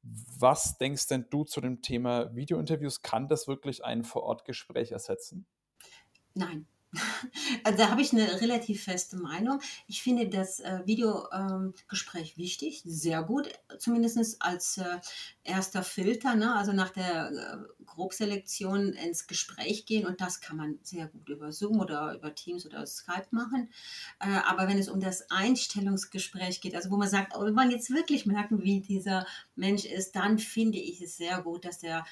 Was 0.04 0.78
denkst 0.78 1.06
denn 1.10 1.26
du 1.30 1.44
zu 1.44 1.60
dem 1.60 1.82
Thema 1.82 2.34
Videointerviews? 2.34 3.02
Kann 3.02 3.28
das 3.28 3.50
wirklich 3.50 3.84
ein 3.84 4.06
Vorortgespräch 4.06 4.94
ersetzen? 4.94 5.48
Nein, 6.34 6.66
also 7.64 7.78
da 7.78 7.90
habe 7.90 8.02
ich 8.02 8.12
eine 8.12 8.42
relativ 8.42 8.84
feste 8.84 9.18
Meinung. 9.18 9.62
Ich 9.88 10.04
finde 10.04 10.28
das 10.28 10.60
äh, 10.60 10.82
Videogespräch 10.86 12.32
ähm, 12.32 12.38
wichtig, 12.38 12.82
sehr 12.86 13.24
gut, 13.24 13.50
zumindest 13.80 14.42
als 14.42 14.78
äh, 14.78 15.00
erster 15.44 15.84
Filter, 15.84 16.36
ne? 16.36 16.54
also 16.56 16.74
nach 16.74 16.90
der 16.90 17.32
äh, 17.32 17.84
Grobselektion 17.86 18.94
ins 18.94 19.28
Gespräch 19.28 19.86
gehen 19.86 20.06
und 20.06 20.20
das 20.20 20.42
kann 20.42 20.58
man 20.58 20.80
sehr 20.84 21.08
gut 21.08 21.30
über 21.30 21.52
Zoom 21.52 21.80
oder 21.80 22.14
über 22.14 22.36
Teams 22.36 22.66
oder 22.66 22.86
Skype 22.86 23.28
machen. 23.32 23.70
Äh, 24.20 24.40
aber 24.46 24.68
wenn 24.68 24.78
es 24.78 24.90
um 24.90 25.00
das 25.00 25.32
Einstellungsgespräch 25.32 26.60
geht, 26.60 26.76
also 26.76 26.92
wo 26.92 26.98
man 26.98 27.10
sagt, 27.10 27.34
oh, 27.36 27.46
wir 27.46 27.56
wollen 27.56 27.72
jetzt 27.72 27.90
wirklich 27.92 28.26
merken, 28.26 28.64
wie 28.64 28.82
dieser 28.82 29.26
Mensch 29.56 29.86
ist, 29.86 30.16
dann 30.16 30.40
finde 30.40 30.78
ich 30.78 31.02
es 31.02 31.16
sehr 31.16 31.42
gut, 31.42 31.64
dass 31.64 31.80
der 31.80 32.06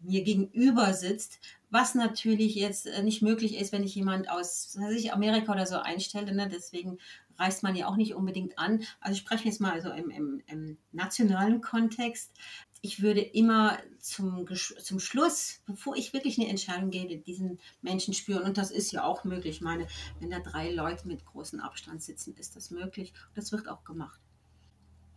mir 0.00 0.22
gegenüber 0.22 0.92
sitzt, 0.92 1.38
was 1.76 1.94
natürlich 1.94 2.54
jetzt 2.54 2.86
äh, 2.86 3.02
nicht 3.02 3.20
möglich 3.20 3.54
ist, 3.58 3.70
wenn 3.70 3.84
ich 3.84 3.94
jemand 3.94 4.30
aus 4.30 4.74
weiß 4.80 4.94
ich, 4.94 5.12
Amerika 5.12 5.52
oder 5.52 5.66
so 5.66 5.76
einstelle. 5.76 6.34
Ne? 6.34 6.48
Deswegen 6.50 6.96
reist 7.38 7.62
man 7.62 7.76
ja 7.76 7.86
auch 7.86 7.96
nicht 7.96 8.14
unbedingt 8.14 8.58
an. 8.58 8.82
Also 8.98 9.16
ich 9.16 9.18
spreche 9.18 9.44
jetzt 9.44 9.60
mal 9.60 9.72
also 9.72 9.90
im, 9.90 10.08
im, 10.08 10.42
im 10.46 10.78
nationalen 10.92 11.60
Kontext. 11.60 12.32
Ich 12.80 13.02
würde 13.02 13.20
immer 13.20 13.76
zum, 14.00 14.46
zum 14.82 15.00
Schluss, 15.00 15.60
bevor 15.66 15.96
ich 15.96 16.14
wirklich 16.14 16.38
eine 16.38 16.48
Entscheidung 16.48 16.88
gebe, 16.88 17.18
diesen 17.18 17.58
Menschen 17.82 18.14
spüren. 18.14 18.44
Und 18.44 18.56
das 18.56 18.70
ist 18.70 18.90
ja 18.92 19.04
auch 19.04 19.24
möglich. 19.24 19.56
Ich 19.56 19.60
meine, 19.60 19.86
wenn 20.18 20.30
da 20.30 20.38
drei 20.38 20.70
Leute 20.70 21.06
mit 21.06 21.26
großem 21.26 21.60
Abstand 21.60 22.02
sitzen, 22.02 22.34
ist 22.38 22.56
das 22.56 22.70
möglich. 22.70 23.12
Und 23.28 23.36
das 23.36 23.52
wird 23.52 23.68
auch 23.68 23.84
gemacht. 23.84 24.18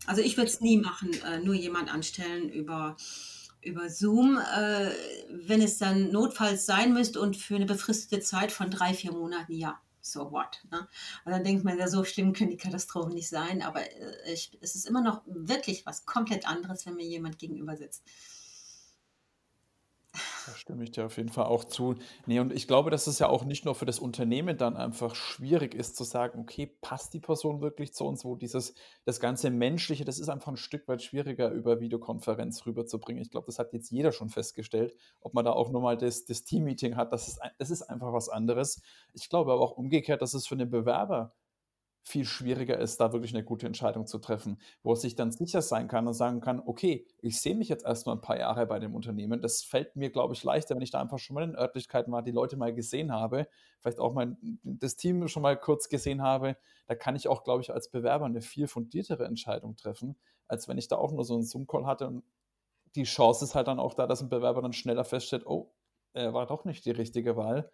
Also 0.07 0.21
ich 0.21 0.35
würde 0.35 0.49
es 0.49 0.59
nie 0.59 0.77
machen, 0.77 1.13
äh, 1.23 1.39
nur 1.39 1.55
jemand 1.55 1.93
anstellen 1.93 2.49
über 2.49 2.97
über 3.61 3.89
Zoom, 3.89 4.37
äh, 4.37 4.91
wenn 5.29 5.61
es 5.61 5.77
dann 5.77 6.11
notfalls 6.11 6.65
sein 6.65 6.93
müsste 6.93 7.19
und 7.19 7.37
für 7.37 7.55
eine 7.55 7.65
befristete 7.65 8.21
Zeit 8.21 8.51
von 8.51 8.71
drei, 8.71 8.93
vier 8.93 9.11
Monaten, 9.11 9.53
ja, 9.53 9.79
so 10.01 10.31
what. 10.31 10.63
Ne? 10.71 10.87
Und 11.25 11.31
dann 11.31 11.43
denkt 11.43 11.63
man 11.63 11.77
ja, 11.77 11.87
so 11.87 12.03
schlimm 12.03 12.33
können 12.33 12.51
die 12.51 12.57
Katastrophen 12.57 13.13
nicht 13.13 13.29
sein, 13.29 13.61
aber 13.61 13.81
äh, 13.81 14.33
ich, 14.33 14.57
es 14.61 14.75
ist 14.75 14.87
immer 14.87 15.01
noch 15.01 15.21
wirklich 15.25 15.85
was 15.85 16.05
komplett 16.05 16.47
anderes, 16.47 16.85
wenn 16.85 16.95
mir 16.95 17.05
jemand 17.05 17.37
gegenüber 17.37 17.75
sitzt. 17.75 18.03
Stimme 20.55 20.83
ich 20.83 20.91
dir 20.91 21.05
auf 21.05 21.17
jeden 21.17 21.29
Fall 21.29 21.45
auch 21.45 21.63
zu. 21.63 21.95
Nee, 22.25 22.39
und 22.39 22.53
ich 22.53 22.67
glaube, 22.67 22.89
dass 22.89 23.07
es 23.07 23.19
ja 23.19 23.27
auch 23.27 23.43
nicht 23.45 23.65
nur 23.65 23.75
für 23.75 23.85
das 23.85 23.99
Unternehmen 23.99 24.57
dann 24.57 24.77
einfach 24.77 25.15
schwierig 25.15 25.73
ist 25.73 25.95
zu 25.95 26.03
sagen, 26.03 26.39
okay, 26.39 26.65
passt 26.81 27.13
die 27.13 27.19
Person 27.19 27.61
wirklich 27.61 27.93
zu 27.93 28.05
uns, 28.05 28.25
wo 28.25 28.35
dieses, 28.35 28.73
das 29.05 29.19
ganze 29.19 29.49
Menschliche, 29.49 30.05
das 30.05 30.19
ist 30.19 30.29
einfach 30.29 30.51
ein 30.51 30.57
Stück 30.57 30.87
weit 30.87 31.01
schwieriger 31.01 31.51
über 31.51 31.79
Videokonferenz 31.79 32.65
rüberzubringen. 32.65 33.21
Ich 33.21 33.31
glaube, 33.31 33.47
das 33.47 33.59
hat 33.59 33.73
jetzt 33.73 33.91
jeder 33.91 34.11
schon 34.11 34.29
festgestellt, 34.29 34.95
ob 35.21 35.33
man 35.33 35.45
da 35.45 35.51
auch 35.51 35.71
nur 35.71 35.81
mal 35.81 35.97
das, 35.97 36.25
das 36.25 36.43
Team-Meeting 36.43 36.95
hat, 36.95 37.13
das 37.13 37.27
ist, 37.27 37.39
das 37.57 37.69
ist 37.69 37.83
einfach 37.83 38.13
was 38.13 38.29
anderes. 38.29 38.81
Ich 39.13 39.29
glaube 39.29 39.51
aber 39.51 39.61
auch 39.61 39.77
umgekehrt, 39.77 40.21
dass 40.21 40.33
es 40.33 40.47
für 40.47 40.57
den 40.57 40.69
Bewerber 40.69 41.33
viel 42.09 42.25
schwieriger 42.25 42.79
ist, 42.79 42.99
da 42.99 43.13
wirklich 43.13 43.35
eine 43.35 43.43
gute 43.43 43.67
Entscheidung 43.67 44.07
zu 44.07 44.17
treffen, 44.17 44.59
wo 44.81 44.93
er 44.93 44.95
sich 44.95 45.15
dann 45.15 45.31
sicher 45.31 45.61
sein 45.61 45.87
kann 45.87 46.07
und 46.07 46.15
sagen 46.15 46.41
kann, 46.41 46.59
okay, 46.65 47.05
ich 47.21 47.39
sehe 47.39 47.55
mich 47.55 47.69
jetzt 47.69 47.85
erstmal 47.85 48.15
ein 48.15 48.21
paar 48.21 48.39
Jahre 48.39 48.65
bei 48.65 48.79
dem 48.79 48.95
Unternehmen. 48.95 49.41
Das 49.41 49.61
fällt 49.61 49.95
mir, 49.95 50.09
glaube 50.09 50.33
ich, 50.33 50.43
leichter, 50.43 50.73
wenn 50.75 50.81
ich 50.81 50.89
da 50.89 50.99
einfach 50.99 51.19
schon 51.19 51.35
mal 51.35 51.43
in 51.43 51.55
Örtlichkeiten 51.55 52.11
war, 52.11 52.23
die 52.23 52.31
Leute 52.31 52.57
mal 52.57 52.73
gesehen 52.73 53.11
habe, 53.11 53.47
vielleicht 53.79 53.99
auch 53.99 54.13
mal 54.13 54.35
das 54.63 54.95
Team 54.95 55.27
schon 55.27 55.43
mal 55.43 55.55
kurz 55.55 55.87
gesehen 55.87 56.23
habe. 56.23 56.57
Da 56.87 56.95
kann 56.95 57.15
ich 57.15 57.27
auch, 57.27 57.43
glaube 57.43 57.61
ich, 57.61 57.71
als 57.71 57.91
Bewerber 57.91 58.25
eine 58.25 58.41
viel 58.41 58.67
fundiertere 58.67 59.25
Entscheidung 59.25 59.75
treffen, 59.75 60.17
als 60.47 60.67
wenn 60.67 60.79
ich 60.79 60.87
da 60.87 60.97
auch 60.97 61.11
nur 61.11 61.23
so 61.23 61.35
einen 61.35 61.43
Zoom-Call 61.43 61.85
hatte 61.85 62.07
und 62.07 62.23
die 62.95 63.03
Chance 63.03 63.45
ist 63.45 63.53
halt 63.53 63.67
dann 63.67 63.79
auch 63.79 63.93
da, 63.93 64.07
dass 64.07 64.21
ein 64.21 64.29
Bewerber 64.29 64.63
dann 64.63 64.73
schneller 64.73 65.05
feststellt, 65.05 65.45
oh, 65.45 65.71
er 66.13 66.33
war 66.33 66.47
doch 66.47 66.65
nicht 66.65 66.85
die 66.85 66.91
richtige 66.91 67.37
Wahl 67.37 67.69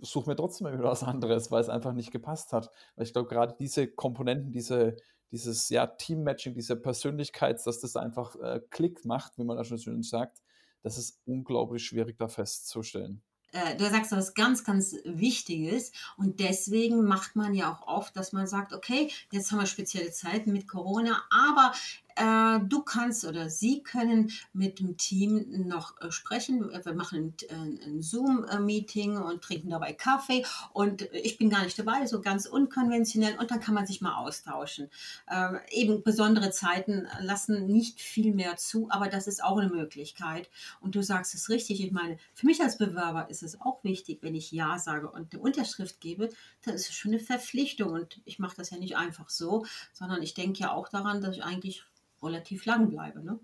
suche 0.00 0.30
mir 0.30 0.36
trotzdem 0.36 0.66
wieder 0.66 0.84
was 0.84 1.02
anderes, 1.02 1.50
weil 1.50 1.60
es 1.60 1.68
einfach 1.68 1.92
nicht 1.92 2.10
gepasst 2.10 2.52
hat. 2.52 2.70
Weil 2.96 3.06
ich 3.06 3.12
glaube, 3.12 3.28
gerade 3.28 3.54
diese 3.58 3.88
Komponenten, 3.88 4.52
diese, 4.52 4.96
dieses 5.30 5.68
ja, 5.68 5.86
Team-Matching, 5.86 6.54
diese 6.54 6.76
Persönlichkeit, 6.76 7.64
dass 7.66 7.80
das 7.80 7.96
einfach 7.96 8.36
äh, 8.36 8.60
Klick 8.70 9.04
macht, 9.04 9.38
wie 9.38 9.44
man 9.44 9.56
da 9.56 9.64
schon 9.64 9.78
schön 9.78 10.02
sagt, 10.02 10.42
das 10.82 10.98
ist 10.98 11.20
unglaublich 11.26 11.84
schwierig 11.84 12.18
da 12.18 12.28
festzustellen 12.28 13.22
äh, 13.52 13.76
du 13.76 13.88
sagst 13.88 14.12
was 14.12 14.34
ganz, 14.34 14.64
ganz 14.64 14.96
Wichtiges 15.04 15.92
und 16.16 16.40
deswegen 16.40 17.04
macht 17.04 17.36
man 17.36 17.54
ja 17.54 17.70
auch 17.70 17.86
oft, 17.86 18.16
dass 18.16 18.32
man 18.32 18.46
sagt, 18.46 18.72
okay, 18.72 19.10
jetzt 19.30 19.52
haben 19.52 19.58
wir 19.58 19.66
spezielle 19.66 20.10
Zeiten 20.10 20.52
mit 20.52 20.66
Corona, 20.66 21.22
aber 21.30 21.72
äh, 22.16 22.60
du 22.66 22.82
kannst 22.82 23.24
oder 23.24 23.50
sie 23.50 23.82
können 23.82 24.32
mit 24.52 24.78
dem 24.78 24.96
Team 24.96 25.66
noch 25.66 26.00
äh, 26.00 26.10
sprechen. 26.10 26.70
Wir 26.70 26.94
machen 26.94 27.34
ein, 27.50 27.80
ein 27.84 28.02
Zoom-Meeting 28.02 29.16
und 29.16 29.42
trinken 29.42 29.70
dabei 29.70 29.92
Kaffee 29.92 30.44
und 30.72 31.02
ich 31.12 31.38
bin 31.38 31.50
gar 31.50 31.64
nicht 31.64 31.78
dabei, 31.78 32.06
so 32.06 32.20
ganz 32.20 32.46
unkonventionell 32.46 33.38
und 33.38 33.50
dann 33.50 33.60
kann 33.60 33.74
man 33.74 33.86
sich 33.86 34.00
mal 34.00 34.16
austauschen. 34.16 34.88
Äh, 35.28 35.58
eben 35.70 36.02
besondere 36.02 36.50
Zeiten 36.50 37.06
lassen 37.20 37.66
nicht 37.66 38.00
viel 38.00 38.34
mehr 38.34 38.56
zu, 38.56 38.88
aber 38.90 39.08
das 39.08 39.26
ist 39.26 39.42
auch 39.42 39.58
eine 39.58 39.70
Möglichkeit. 39.70 40.48
Und 40.80 40.94
du 40.94 41.02
sagst 41.02 41.34
es 41.34 41.48
richtig. 41.48 41.82
Ich 41.82 41.92
meine, 41.92 42.18
für 42.34 42.46
mich 42.46 42.60
als 42.62 42.78
Bewerber 42.78 43.30
ist 43.30 43.42
es 43.42 43.60
auch 43.60 43.82
wichtig, 43.84 44.18
wenn 44.22 44.34
ich 44.34 44.52
Ja 44.52 44.78
sage 44.78 45.10
und 45.10 45.32
eine 45.32 45.42
Unterschrift 45.42 46.00
gebe, 46.00 46.30
dann 46.64 46.74
ist 46.74 46.88
es 46.88 46.94
schon 46.94 47.12
eine 47.12 47.20
Verpflichtung 47.20 47.92
und 47.92 48.20
ich 48.24 48.38
mache 48.38 48.56
das 48.56 48.70
ja 48.70 48.78
nicht 48.78 48.96
einfach 48.96 49.28
so, 49.28 49.64
sondern 49.92 50.22
ich 50.22 50.34
denke 50.34 50.60
ja 50.60 50.72
auch 50.72 50.88
daran, 50.88 51.20
dass 51.20 51.36
ich 51.36 51.44
eigentlich 51.44 51.84
relativ 52.22 52.64
lang 52.64 52.88
bleibe. 52.90 53.22
Ne? 53.24 53.40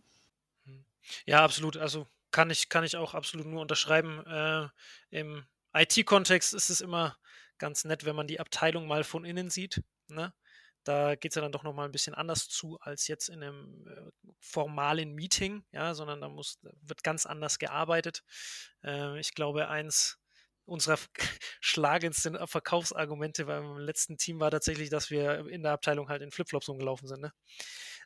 Hm. 0.64 0.84
Ja, 1.26 1.44
absolut. 1.44 1.76
Also 1.76 2.06
kann 2.30 2.50
ich, 2.50 2.68
kann 2.68 2.84
ich 2.84 2.96
auch 2.96 3.14
absolut 3.14 3.46
nur 3.46 3.62
unterschreiben. 3.62 4.24
Äh, 4.26 4.68
Im 5.10 5.44
IT-Kontext 5.74 6.54
ist 6.54 6.70
es 6.70 6.80
immer 6.80 7.16
ganz 7.58 7.84
nett, 7.84 8.04
wenn 8.04 8.16
man 8.16 8.26
die 8.26 8.40
Abteilung 8.40 8.86
mal 8.86 9.04
von 9.04 9.24
innen 9.24 9.50
sieht. 9.50 9.82
Ne? 10.08 10.32
Da 10.84 11.16
geht 11.16 11.32
es 11.32 11.36
ja 11.36 11.42
dann 11.42 11.52
doch 11.52 11.64
nochmal 11.64 11.86
ein 11.86 11.92
bisschen 11.92 12.14
anders 12.14 12.48
zu 12.48 12.78
als 12.80 13.08
jetzt 13.08 13.28
in 13.28 13.42
einem 13.42 13.86
äh, 13.88 14.32
formalen 14.40 15.14
Meeting, 15.14 15.64
ja, 15.72 15.94
sondern 15.94 16.20
da 16.20 16.28
muss, 16.28 16.58
wird 16.62 17.02
ganz 17.02 17.26
anders 17.26 17.58
gearbeitet. 17.58 18.22
Äh, 18.82 19.18
ich 19.18 19.34
glaube, 19.34 19.68
eins 19.68 20.18
unserer 20.64 20.98
schlagendsten 21.60 22.38
Verkaufsargumente 22.46 23.46
beim 23.46 23.78
letzten 23.78 24.16
Team 24.18 24.40
war 24.40 24.50
tatsächlich, 24.50 24.90
dass 24.90 25.10
wir 25.10 25.46
in 25.48 25.62
der 25.62 25.72
Abteilung 25.72 26.08
halt 26.08 26.22
in 26.22 26.30
Flipflops 26.30 26.68
rumgelaufen 26.68 27.08
sind. 27.08 27.20
Ne? 27.20 27.32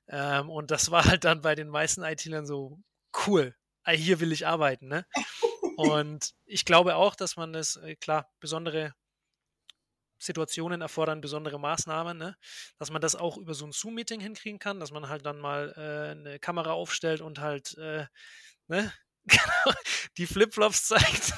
Ähm, 0.09 0.51
und 0.51 0.71
das 0.71 0.91
war 0.91 1.05
halt 1.05 1.25
dann 1.25 1.43
bei 1.43 1.55
den 1.55 1.69
meisten 1.69 2.03
IT-Lern 2.03 2.47
so 2.47 2.81
cool. 3.27 3.55
Hier 3.89 4.21
will 4.21 4.33
ich 4.33 4.47
arbeiten, 4.47 4.89
ne? 4.89 5.07
Und 5.77 6.35
ich 6.45 6.65
glaube 6.65 6.97
auch, 6.97 7.15
dass 7.17 7.37
man 7.37 7.53
das, 7.53 7.77
äh, 7.77 7.97
klar, 7.97 8.31
besondere 8.41 8.95
Situationen 10.19 10.81
erfordern 10.81 11.21
besondere 11.21 11.59
Maßnahmen, 11.59 12.17
ne? 12.17 12.37
dass 12.79 12.91
man 12.91 13.03
das 13.03 13.17
auch 13.17 13.37
über 13.37 13.55
so 13.55 13.67
ein 13.67 13.73
Zoom-Meeting 13.73 14.21
hinkriegen 14.21 14.59
kann, 14.61 14.79
dass 14.79 14.93
man 14.93 15.09
halt 15.09 15.27
dann 15.27 15.41
mal 15.41 15.73
äh, 15.77 16.11
eine 16.13 16.39
Kamera 16.39 16.73
aufstellt 16.73 17.21
und 17.21 17.41
halt 17.41 17.77
äh, 17.79 18.07
ne? 18.69 18.93
die 20.19 20.27
Flipflops 20.27 20.89
zeigt. 20.89 21.33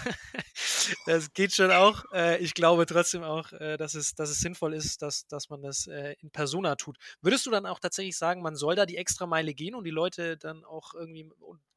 das 1.06 1.32
geht 1.32 1.54
schon 1.54 1.70
auch. 1.70 2.04
Äh, 2.12 2.38
ich 2.38 2.54
glaube 2.54 2.86
trotzdem 2.86 3.22
auch, 3.22 3.52
äh, 3.52 3.76
dass, 3.76 3.94
es, 3.94 4.14
dass 4.14 4.30
es 4.30 4.38
sinnvoll 4.38 4.74
ist, 4.74 5.02
dass, 5.02 5.26
dass 5.26 5.50
man 5.50 5.62
das 5.62 5.86
äh, 5.86 6.14
in 6.20 6.30
Persona 6.30 6.76
tut. 6.76 6.96
Würdest 7.20 7.46
du 7.46 7.50
dann 7.50 7.66
auch 7.66 7.78
tatsächlich 7.78 8.16
sagen, 8.16 8.42
man 8.42 8.56
soll 8.56 8.74
da 8.74 8.86
die 8.86 8.96
extra 8.96 9.26
Meile 9.26 9.54
gehen 9.54 9.74
und 9.74 9.84
die 9.84 9.90
Leute 9.90 10.36
dann 10.36 10.64
auch 10.64 10.94
irgendwie, 10.94 11.30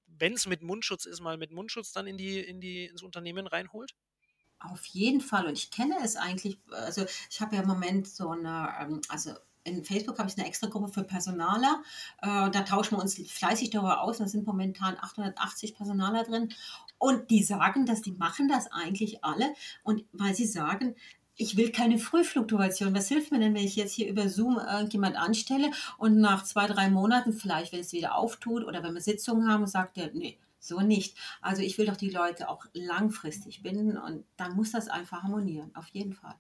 wenn 0.08 0.34
es 0.34 0.48
mit 0.48 0.62
Mundschutz 0.62 1.06
ist, 1.06 1.22
mal 1.22 1.38
mit 1.38 1.52
Mundschutz 1.52 1.92
dann 1.92 2.08
in 2.08 2.18
die, 2.18 2.40
in 2.40 2.62
die, 2.62 2.86
ins 2.86 3.04
Unternehmen 3.04 3.48
reinholt? 3.48 3.96
Auf 4.60 4.86
jeden 4.86 5.22
Fall. 5.22 5.46
Und 5.46 5.54
ich 5.54 5.70
kenne 5.70 5.98
es 6.04 6.16
eigentlich, 6.16 6.58
also 6.72 7.06
ich 7.30 7.42
habe 7.42 7.56
ja 7.56 7.62
im 7.62 7.68
Moment 7.68 8.08
so 8.08 8.30
eine, 8.32 8.74
ähm, 8.80 9.02
also 9.10 9.34
in 9.68 9.84
Facebook 9.84 10.18
habe 10.20 10.30
ich 10.30 10.38
eine 10.38 10.48
extra 10.48 10.68
Gruppe 10.68 10.92
für 10.92 11.04
Personaler. 11.04 11.84
Äh, 12.22 12.50
da 12.50 12.62
tauschen 12.62 12.98
wir 12.98 13.02
uns 13.02 13.16
fleißig 13.16 13.70
darüber 13.70 14.02
aus. 14.02 14.18
Da 14.18 14.28
sind 14.28 14.48
momentan 14.48 14.98
880 15.00 15.76
Personaler 15.76 16.24
drin. 16.24 16.50
Und 16.98 17.30
die 17.30 17.44
sagen, 17.44 17.86
dass 17.86 18.02
die 18.02 18.14
machen 18.14 18.48
das 18.48 18.72
eigentlich 18.72 19.24
alle. 19.24 19.54
Und 19.84 20.06
weil 20.14 20.34
sie 20.34 20.48
sagen, 20.48 20.96
ich 21.36 21.56
will 21.56 21.72
keine 21.72 22.00
Frühfluktuation. 22.00 22.96
Was 22.96 23.08
hilft 23.08 23.32
mir 23.32 23.40
denn, 23.40 23.54
wenn 23.54 23.64
ich 23.64 23.76
jetzt 23.76 23.94
hier 23.94 24.10
über 24.10 24.28
Zoom 24.28 24.58
irgendjemand 24.58 25.16
anstelle 25.16 25.72
und 25.98 26.20
nach 26.20 26.44
zwei, 26.44 26.66
drei 26.66 26.90
Monaten, 26.90 27.32
vielleicht 27.32 27.74
wenn 27.74 27.82
es 27.82 27.94
wieder 27.94 28.16
auftut 28.16 28.66
oder 28.66 28.82
wenn 28.82 28.96
wir 28.96 29.02
Sitzungen 29.02 29.48
haben, 29.48 29.68
sagt 29.68 29.98
er, 29.98 30.12
nee, 30.14 30.40
so 30.60 30.82
nicht. 30.82 31.16
Also 31.42 31.62
ich 31.62 31.78
will 31.78 31.86
doch 31.86 31.96
die 31.96 32.10
Leute 32.10 32.50
auch 32.50 32.66
langfristig 32.74 33.62
binden 33.62 33.98
und 33.98 34.26
dann 34.36 34.56
muss 34.56 34.72
das 34.72 34.88
einfach 34.88 35.24
harmonieren, 35.24 35.72
auf 35.76 35.88
jeden 35.90 36.14
Fall. 36.14 36.36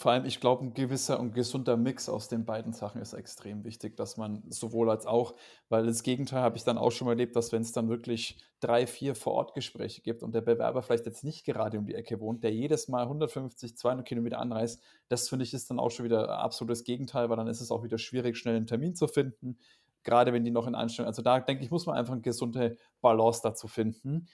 Vor 0.00 0.12
allem, 0.12 0.24
ich 0.24 0.40
glaube, 0.40 0.64
ein 0.64 0.72
gewisser 0.72 1.20
und 1.20 1.34
gesunder 1.34 1.76
Mix 1.76 2.08
aus 2.08 2.26
den 2.28 2.46
beiden 2.46 2.72
Sachen 2.72 3.02
ist 3.02 3.12
extrem 3.12 3.64
wichtig, 3.64 3.98
dass 3.98 4.16
man 4.16 4.42
sowohl 4.48 4.88
als 4.88 5.04
auch, 5.04 5.34
weil 5.68 5.84
das 5.84 6.02
Gegenteil 6.02 6.40
habe 6.40 6.56
ich 6.56 6.64
dann 6.64 6.78
auch 6.78 6.90
schon 6.90 7.04
mal 7.04 7.12
erlebt, 7.12 7.36
dass 7.36 7.52
wenn 7.52 7.60
es 7.60 7.72
dann 7.72 7.90
wirklich 7.90 8.38
drei, 8.60 8.86
vier 8.86 9.14
Vor-Ort-Gespräche 9.14 10.00
gibt 10.00 10.22
und 10.22 10.34
der 10.34 10.40
Bewerber 10.40 10.80
vielleicht 10.80 11.04
jetzt 11.04 11.22
nicht 11.22 11.44
gerade 11.44 11.78
um 11.78 11.84
die 11.84 11.94
Ecke 11.94 12.18
wohnt, 12.18 12.42
der 12.42 12.50
jedes 12.50 12.88
Mal 12.88 13.02
150, 13.02 13.76
200 13.76 14.08
Kilometer 14.08 14.38
anreist, 14.38 14.82
das 15.08 15.28
finde 15.28 15.44
ich 15.44 15.52
ist 15.52 15.68
dann 15.68 15.78
auch 15.78 15.90
schon 15.90 16.06
wieder 16.06 16.30
absolutes 16.30 16.84
Gegenteil, 16.84 17.28
weil 17.28 17.36
dann 17.36 17.48
ist 17.48 17.60
es 17.60 17.70
auch 17.70 17.82
wieder 17.82 17.98
schwierig, 17.98 18.38
schnell 18.38 18.56
einen 18.56 18.66
Termin 18.66 18.94
zu 18.94 19.06
finden, 19.06 19.58
gerade 20.02 20.32
wenn 20.32 20.44
die 20.44 20.50
noch 20.50 20.66
in 20.66 20.74
Einstellung, 20.74 21.08
also 21.08 21.20
da 21.20 21.40
denke 21.40 21.62
ich, 21.62 21.70
muss 21.70 21.84
man 21.84 21.98
einfach 21.98 22.14
eine 22.14 22.22
gesunde 22.22 22.78
Balance 23.02 23.40
dazu 23.42 23.68
finden. 23.68 24.28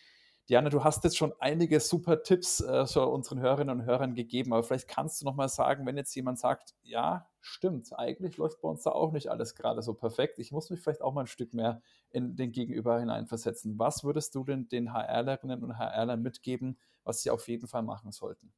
Diana, 0.48 0.68
du 0.68 0.84
hast 0.84 1.02
jetzt 1.02 1.16
schon 1.16 1.32
einige 1.40 1.80
super 1.80 2.22
Tipps 2.22 2.60
äh, 2.60 2.86
für 2.86 3.06
unseren 3.06 3.40
Hörerinnen 3.40 3.80
und 3.80 3.84
Hörern 3.84 4.14
gegeben, 4.14 4.52
aber 4.52 4.62
vielleicht 4.62 4.86
kannst 4.86 5.20
du 5.20 5.24
noch 5.24 5.34
mal 5.34 5.48
sagen, 5.48 5.84
wenn 5.86 5.96
jetzt 5.96 6.14
jemand 6.14 6.38
sagt, 6.38 6.76
ja, 6.82 7.28
stimmt, 7.40 7.92
eigentlich 7.98 8.36
läuft 8.36 8.60
bei 8.60 8.68
uns 8.68 8.84
da 8.84 8.90
auch 8.90 9.10
nicht 9.10 9.28
alles 9.28 9.56
gerade 9.56 9.82
so 9.82 9.94
perfekt. 9.94 10.38
Ich 10.38 10.52
muss 10.52 10.70
mich 10.70 10.80
vielleicht 10.80 11.02
auch 11.02 11.12
mal 11.12 11.22
ein 11.22 11.26
Stück 11.26 11.52
mehr 11.52 11.82
in 12.10 12.36
den 12.36 12.52
Gegenüber 12.52 13.00
hineinversetzen. 13.00 13.76
Was 13.80 14.04
würdest 14.04 14.36
du 14.36 14.44
denn 14.44 14.68
den 14.68 14.92
HRlerinnen 14.92 15.64
und 15.64 15.78
HRlern 15.78 16.22
mitgeben, 16.22 16.78
was 17.02 17.22
sie 17.22 17.30
auf 17.30 17.48
jeden 17.48 17.66
Fall 17.66 17.82
machen 17.82 18.12
sollten? 18.12 18.52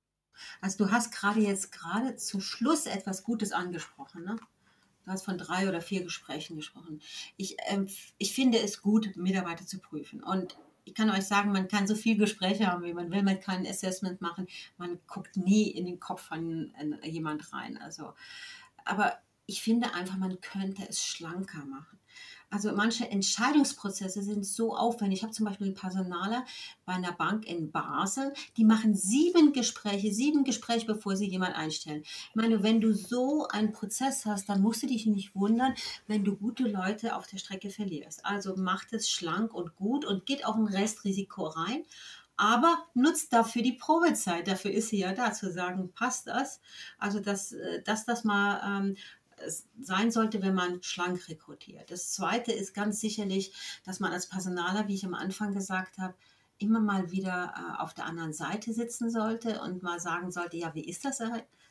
Also 0.61 0.85
du 0.85 0.93
hast 0.93 1.11
gerade 1.11 1.41
jetzt 1.41 1.73
gerade 1.73 2.17
zum 2.17 2.43
Schluss 2.43 2.85
etwas 2.85 3.25
Gutes 3.25 3.53
angesprochen, 3.53 4.25
ne? 4.25 4.37
Du 5.05 5.13
hast 5.13 5.25
von 5.25 5.39
drei 5.39 5.67
oder 5.67 5.81
vier 5.81 6.03
Gesprächen 6.03 6.57
gesprochen. 6.57 7.01
Ich, 7.39 7.57
ähm, 7.69 7.89
ich 8.19 8.35
finde 8.35 8.59
es 8.59 8.83
gut, 8.83 9.17
Mitarbeiter 9.17 9.65
zu 9.65 9.79
prüfen. 9.79 10.23
Und 10.23 10.59
ich 10.89 10.95
kann 10.95 11.11
euch 11.11 11.25
sagen, 11.25 11.53
man 11.53 11.69
kann 11.69 11.87
so 11.87 11.95
viele 11.95 12.17
Gespräche 12.17 12.67
haben, 12.67 12.83
wie 12.83 12.95
man 12.95 13.11
will, 13.11 13.23
man 13.23 13.41
kann 13.41 13.57
ein 13.57 13.67
Assessment 13.67 14.23
machen, 14.23 14.47
man 14.79 14.99
guckt 15.07 15.37
nie 15.37 15.69
in 15.71 15.85
den 15.85 16.01
Kopf 16.01 16.23
von 16.23 16.73
äh, 17.03 17.09
jemand 17.09 17.53
rein. 17.53 17.77
Also, 17.77 18.15
aber 18.87 19.19
ich 19.45 19.63
finde 19.63 19.93
einfach, 19.93 20.17
man 20.17 20.41
könnte 20.41 20.89
es 20.89 21.05
schlanker 21.05 21.65
machen. 21.67 21.98
Also 22.51 22.73
manche 22.73 23.11
Entscheidungsprozesse 23.11 24.23
sind 24.23 24.47
so 24.47 24.75
aufwendig. 24.75 25.19
Ich 25.19 25.23
habe 25.23 25.33
zum 25.33 25.45
Beispiel 25.45 25.67
einen 25.67 25.77
Personaler 25.77 26.47
bei 26.87 26.95
einer 26.95 27.13
Bank 27.13 27.47
in 27.47 27.71
Basel, 27.71 28.33
die 28.57 28.65
machen 28.65 28.95
sieben 28.95 29.53
Gespräche, 29.53 30.13
sieben 30.13 30.45
Gespräche, 30.45 30.87
bevor 30.87 31.15
sie 31.15 31.29
jemand 31.29 31.57
einstellen. 31.57 32.03
Ich 32.05 32.35
meine, 32.35 32.63
wenn 32.63 32.81
du 32.81 32.95
so 32.95 33.47
einen 33.49 33.73
Prozess 33.73 34.25
hast, 34.25 34.49
dann 34.49 34.63
musst 34.63 34.83
du 34.83 34.87
dich 34.87 35.05
nicht 35.05 35.35
wundern, 35.35 35.75
wenn 36.07 36.25
du 36.25 36.37
gute 36.37 36.65
Leute 36.65 37.17
auf 37.17 37.27
der 37.27 37.37
Strecke 37.37 37.69
verlierst. 37.69 38.25
Also 38.25 38.57
macht 38.57 38.95
es 38.95 39.11
schlank 39.11 39.53
und 39.53 39.77
gut 39.77 40.07
und 40.07 40.25
geht 40.25 40.47
auch 40.47 40.57
ein 40.57 40.67
Restrisiko 40.67 41.49
rein 41.49 41.85
aber 42.39 42.87
nutzt 42.95 43.33
dafür 43.33 43.63
die 43.63 43.73
Probezeit. 43.73 44.47
Dafür 44.47 44.71
ist 44.71 44.89
sie 44.89 44.99
ja 45.01 45.13
da, 45.13 45.33
zu 45.33 45.51
sagen, 45.51 45.93
passt 45.93 46.29
das? 46.29 46.61
Also, 46.99 47.19
dass, 47.19 47.53
äh, 47.53 47.83
dass 47.83 48.07
das 48.07 48.23
mal 48.23 48.61
ähm, 48.65 48.97
sein 49.81 50.11
sollte, 50.11 50.43
wenn 50.43 50.55
man 50.55 50.83
schlank 50.83 51.29
rekrutiert. 51.29 51.91
Das 51.91 52.13
Zweite 52.13 52.53
ist 52.53 52.75
ganz 52.75 53.01
sicherlich, 53.01 53.53
dass 53.85 54.01
man 54.01 54.13
als 54.13 54.27
Personaler, 54.27 54.89
wie 54.89 54.95
ich 54.95 55.05
am 55.05 55.15
Anfang 55.15 55.53
gesagt 55.55 55.99
habe, 55.99 56.15
immer 56.59 56.81
mal 56.81 57.11
wieder 57.11 57.55
äh, 57.57 57.83
auf 57.83 57.95
der 57.95 58.07
anderen 58.07 58.33
Seite 58.33 58.73
sitzen 58.73 59.11
sollte 59.11 59.61
und 59.63 59.83
mal 59.83 60.01
sagen 60.01 60.31
sollte, 60.31 60.57
ja, 60.57 60.75
wie 60.75 60.85
ist 60.85 61.05
das, 61.05 61.21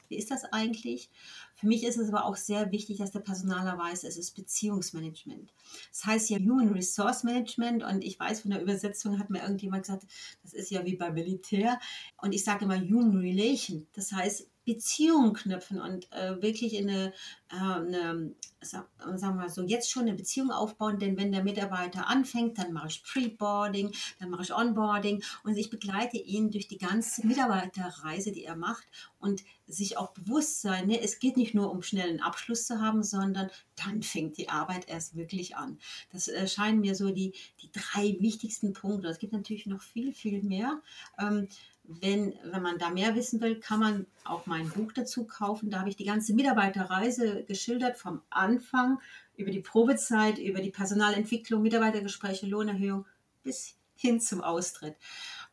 wie 0.08 0.16
ist 0.16 0.32
das 0.32 0.46
eigentlich? 0.46 1.10
Für 1.56 1.68
mich 1.68 1.84
ist 1.84 1.98
es 1.98 2.10
aber 2.10 2.26
auch 2.26 2.38
sehr 2.38 2.72
wichtig, 2.72 2.98
dass 2.98 3.12
der 3.12 3.20
Personaler 3.20 3.78
weiß, 3.78 4.04
es 4.06 4.18
ist 4.18 4.36
Beziehungsmanagement. 4.36 5.54
Das 5.92 6.06
heißt 6.06 6.30
ja 6.30 6.38
Human 6.38 6.72
Resource 6.72 7.24
Management 7.24 7.84
und 7.84 8.04
ich 8.04 8.20
weiß, 8.20 8.42
von 8.42 8.52
der 8.52 8.62
Übersetzung 8.62 9.20
hat 9.20 9.30
mir 9.30 9.42
irgendjemand 9.42 9.84
gesagt, 9.84 10.06
das 10.44 10.54
ist 10.54 10.72
ja 10.72 10.86
wie 10.86 10.96
beim 10.96 11.14
Militär 11.14 11.80
und 12.22 12.34
ich 12.34 12.44
sage 12.44 12.66
immer 12.66 12.80
Human 12.80 13.18
Relation. 13.18 13.88
Das 13.94 14.12
heißt, 14.14 14.48
Beziehungen 14.68 15.34
knüpfen 15.34 15.80
und 15.80 16.12
äh, 16.12 16.42
wirklich 16.42 16.74
in 16.74 16.90
eine, 16.90 17.14
äh, 17.50 17.56
eine 17.56 18.36
sagen 18.62 19.40
wir 19.40 19.50
so, 19.50 19.64
jetzt 19.64 19.90
schon 19.90 20.04
eine 20.04 20.16
Beziehung 20.16 20.52
aufbauen, 20.52 21.00
denn 21.00 21.16
wenn 21.16 21.32
der 21.32 21.44
Mitarbeiter 21.44 22.08
anfängt, 22.08 22.58
dann 22.58 22.74
mache 22.74 22.90
ich 22.90 23.04
Preboarding, 23.04 23.94
dann 24.20 24.30
mache 24.30 24.44
ich 24.44 24.54
Onboarding 24.54 25.24
und 25.44 25.58
ich 25.58 25.70
begleite 25.70 26.18
ihn 26.18 26.52
durch 26.52 26.68
die 26.68 26.78
ganze 26.78 27.26
Mitarbeiterreise, 27.26 28.34
die 28.34 28.44
er 28.44 28.58
macht 28.58 28.84
und 29.20 29.44
sich 29.68 29.98
auch 29.98 30.12
bewusst 30.12 30.62
sein, 30.62 30.88
ne, 30.88 31.00
es 31.02 31.20
geht 31.20 31.38
nicht 31.38 31.54
nur 31.54 31.72
um 31.72 31.82
schnellen 31.82 32.22
Abschluss 32.22 32.66
zu 32.66 32.82
haben, 32.82 33.04
sondern 33.04 33.50
dann 33.76 34.04
fängt 34.04 34.38
die 34.38 34.50
Arbeit 34.50 34.90
erst 34.90 35.16
wirklich 35.16 35.56
an. 35.56 35.80
Das 36.12 36.28
äh, 36.28 36.48
scheinen 36.48 36.82
mir 36.82 36.96
so 36.96 37.12
die, 37.12 37.34
die 37.62 37.72
drei 37.72 38.18
wichtigsten 38.20 38.74
Punkte. 38.74 39.08
Es 39.08 39.20
gibt 39.20 39.34
natürlich 39.34 39.66
noch 39.66 39.82
viel, 39.82 40.12
viel 40.12 40.42
mehr. 40.42 40.82
Ähm, 41.20 41.48
wenn, 41.88 42.34
wenn 42.44 42.62
man 42.62 42.78
da 42.78 42.90
mehr 42.90 43.16
wissen 43.16 43.42
will, 43.42 43.60
kann 43.60 43.80
man 43.80 44.06
auch 44.26 44.46
mein 44.46 44.70
Buch 44.70 44.92
dazu 44.92 45.26
kaufen. 45.26 45.70
Da 45.70 45.80
habe 45.80 45.90
ich 45.90 45.96
die 45.96 46.06
ganze 46.06 46.34
Mitarbeiterreise 46.34 47.44
geschildert, 47.44 47.98
vom 47.98 48.22
Anfang 48.30 49.00
über 49.36 49.52
die 49.52 49.62
Probezeit, 49.62 50.38
über 50.38 50.62
die 50.62 50.72
Personalentwicklung, 50.72 51.62
Mitarbeitergespräche, 51.62 52.46
Lohnerhöhung 52.46 53.06
bis 53.44 53.76
hin 53.96 54.20
zum 54.20 54.42
Austritt. 54.42 54.96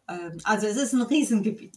Ähm, 0.09 0.39
also 0.45 0.67
es 0.67 0.77
ist 0.77 0.93
ein 0.93 1.03
Riesengebiet. 1.03 1.77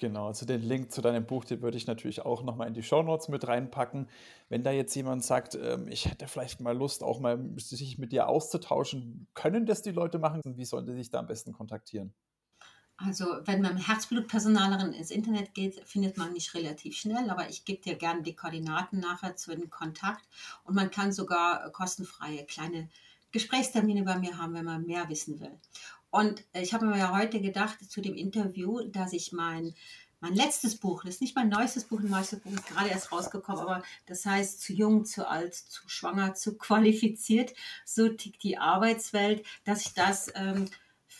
Genau, 0.00 0.28
also 0.28 0.46
den 0.46 0.62
Link 0.62 0.92
zu 0.92 1.02
deinem 1.02 1.26
Buch, 1.26 1.44
den 1.44 1.60
würde 1.60 1.76
ich 1.76 1.88
natürlich 1.88 2.24
auch 2.24 2.44
nochmal 2.44 2.68
in 2.68 2.74
die 2.74 2.84
Show 2.84 3.02
Notes 3.02 3.28
mit 3.28 3.48
reinpacken. 3.48 4.08
Wenn 4.48 4.62
da 4.62 4.70
jetzt 4.70 4.94
jemand 4.94 5.24
sagt, 5.24 5.56
ähm, 5.56 5.88
ich 5.88 6.06
hätte 6.06 6.28
vielleicht 6.28 6.60
mal 6.60 6.76
Lust, 6.76 7.02
auch 7.02 7.18
mal 7.18 7.38
sich 7.56 7.98
mit 7.98 8.12
dir 8.12 8.28
auszutauschen, 8.28 9.26
können 9.34 9.66
das 9.66 9.82
die 9.82 9.90
Leute 9.90 10.20
machen? 10.20 10.40
Wie 10.44 10.64
sollen 10.64 10.86
die 10.86 10.94
sich 10.94 11.10
da 11.10 11.18
am 11.18 11.26
besten 11.26 11.52
kontaktieren? 11.52 12.14
Also, 13.00 13.26
wenn 13.44 13.62
man 13.62 13.76
Herzblutpersonalerin 13.76 14.92
ins 14.92 15.12
Internet 15.12 15.54
geht, 15.54 15.80
findet 15.86 16.16
man 16.16 16.32
mich 16.32 16.52
relativ 16.54 16.96
schnell, 16.96 17.30
aber 17.30 17.48
ich 17.48 17.64
gebe 17.64 17.80
dir 17.80 17.94
gerne 17.94 18.22
die 18.22 18.34
Koordinaten 18.34 18.98
nachher 18.98 19.36
zu 19.36 19.52
dem 19.52 19.70
Kontakt 19.70 20.24
und 20.64 20.74
man 20.74 20.90
kann 20.90 21.12
sogar 21.12 21.70
kostenfreie 21.70 22.44
kleine 22.44 22.88
Gesprächstermine 23.30 24.02
bei 24.02 24.18
mir 24.18 24.36
haben, 24.36 24.54
wenn 24.54 24.64
man 24.64 24.84
mehr 24.84 25.08
wissen 25.08 25.38
will. 25.38 25.56
Und 26.10 26.42
ich 26.54 26.74
habe 26.74 26.86
mir 26.86 26.98
ja 26.98 27.16
heute 27.16 27.40
gedacht 27.40 27.78
zu 27.88 28.00
dem 28.00 28.14
Interview, 28.14 28.80
dass 28.88 29.12
ich 29.12 29.32
mein, 29.32 29.76
mein 30.18 30.34
letztes 30.34 30.74
Buch, 30.76 31.04
das 31.04 31.14
ist 31.14 31.20
nicht 31.20 31.36
mein 31.36 31.50
neuestes 31.50 31.84
Buch, 31.84 32.00
ein 32.00 32.10
neuestes 32.10 32.40
Buch 32.40 32.52
ist 32.52 32.66
gerade 32.66 32.88
erst 32.88 33.12
rausgekommen, 33.12 33.60
aber 33.60 33.84
das 34.06 34.26
heißt 34.26 34.60
zu 34.60 34.72
jung, 34.72 35.04
zu 35.04 35.28
alt, 35.28 35.54
zu 35.54 35.88
schwanger, 35.88 36.34
zu 36.34 36.56
qualifiziert, 36.58 37.54
so 37.84 38.08
tickt 38.08 38.42
die 38.42 38.58
Arbeitswelt, 38.58 39.46
dass 39.64 39.86
ich 39.86 39.94
das 39.94 40.32
ähm, 40.34 40.64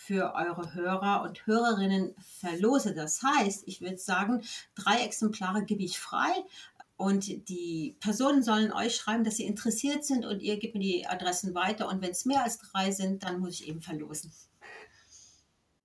für 0.08 0.32
eure 0.34 0.72
Hörer 0.72 1.20
und 1.22 1.46
Hörerinnen 1.46 2.14
verlose. 2.18 2.94
Das 2.94 3.22
heißt, 3.22 3.64
ich 3.66 3.82
würde 3.82 3.98
sagen, 3.98 4.40
drei 4.74 5.04
Exemplare 5.04 5.64
gebe 5.64 5.82
ich 5.82 5.98
frei. 5.98 6.30
Und 6.96 7.50
die 7.50 7.94
Personen 8.00 8.42
sollen 8.42 8.72
euch 8.72 8.96
schreiben, 8.96 9.22
dass 9.22 9.36
sie 9.36 9.44
interessiert 9.44 10.06
sind 10.06 10.24
und 10.24 10.40
ihr 10.40 10.58
gebt 10.58 10.74
mir 10.74 10.80
die 10.80 11.06
Adressen 11.06 11.54
weiter. 11.54 11.90
Und 11.90 12.00
wenn 12.00 12.12
es 12.12 12.24
mehr 12.24 12.42
als 12.42 12.56
drei 12.56 12.90
sind, 12.90 13.22
dann 13.22 13.38
muss 13.38 13.60
ich 13.60 13.68
eben 13.68 13.82
verlosen. 13.82 14.32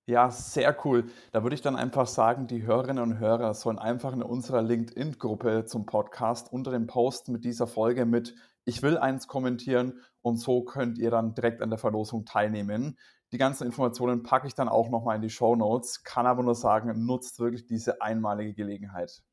Ja, 0.06 0.30
sehr 0.30 0.74
cool. 0.86 1.04
Da 1.32 1.42
würde 1.42 1.54
ich 1.54 1.62
dann 1.62 1.76
einfach 1.76 2.06
sagen, 2.06 2.46
die 2.46 2.62
Hörerinnen 2.62 3.02
und 3.02 3.18
Hörer 3.18 3.52
sollen 3.52 3.78
einfach 3.78 4.14
in 4.14 4.22
unserer 4.22 4.62
LinkedIn-Gruppe 4.62 5.66
zum 5.66 5.84
Podcast 5.84 6.50
unter 6.50 6.70
dem 6.70 6.86
Post 6.86 7.28
mit 7.28 7.44
dieser 7.44 7.66
Folge 7.66 8.06
mit 8.06 8.34
Ich 8.64 8.80
will 8.80 8.96
eins 8.96 9.26
kommentieren 9.26 10.00
und 10.22 10.38
so 10.38 10.62
könnt 10.62 10.96
ihr 10.96 11.10
dann 11.10 11.34
direkt 11.34 11.60
an 11.60 11.68
der 11.68 11.78
Verlosung 11.78 12.24
teilnehmen. 12.24 12.96
Die 13.34 13.38
ganzen 13.38 13.66
Informationen 13.66 14.22
packe 14.22 14.46
ich 14.46 14.54
dann 14.54 14.68
auch 14.68 14.90
nochmal 14.90 15.16
in 15.16 15.22
die 15.22 15.28
Show 15.28 15.56
Notes, 15.56 16.04
kann 16.04 16.24
aber 16.24 16.44
nur 16.44 16.54
sagen, 16.54 17.04
nutzt 17.04 17.40
wirklich 17.40 17.66
diese 17.66 18.00
einmalige 18.00 18.54
Gelegenheit. 18.54 19.24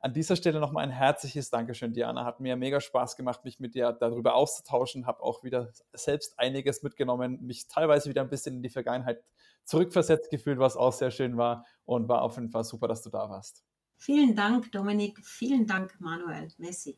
An 0.00 0.12
dieser 0.12 0.36
Stelle 0.36 0.60
nochmal 0.60 0.84
ein 0.84 0.92
herzliches 0.92 1.50
Dankeschön, 1.50 1.92
Diana. 1.92 2.24
Hat 2.24 2.38
mir 2.38 2.54
mega 2.54 2.80
Spaß 2.80 3.16
gemacht, 3.16 3.44
mich 3.44 3.58
mit 3.58 3.74
dir 3.74 3.90
darüber 3.90 4.36
auszutauschen. 4.36 5.06
Habe 5.06 5.24
auch 5.24 5.42
wieder 5.42 5.72
selbst 5.92 6.38
einiges 6.38 6.84
mitgenommen, 6.84 7.42
mich 7.42 7.66
teilweise 7.66 8.08
wieder 8.08 8.22
ein 8.22 8.30
bisschen 8.30 8.54
in 8.54 8.62
die 8.62 8.70
Vergangenheit 8.70 9.24
zurückversetzt 9.64 10.30
gefühlt, 10.30 10.60
was 10.60 10.76
auch 10.76 10.92
sehr 10.92 11.10
schön 11.10 11.36
war 11.36 11.66
und 11.86 12.08
war 12.08 12.22
auf 12.22 12.36
jeden 12.36 12.50
Fall 12.50 12.62
super, 12.62 12.86
dass 12.86 13.02
du 13.02 13.10
da 13.10 13.28
warst. 13.28 13.64
Vielen 13.96 14.36
Dank, 14.36 14.70
Dominik. 14.70 15.18
Vielen 15.26 15.66
Dank, 15.66 16.00
Manuel. 16.00 16.46
Messi. 16.58 16.96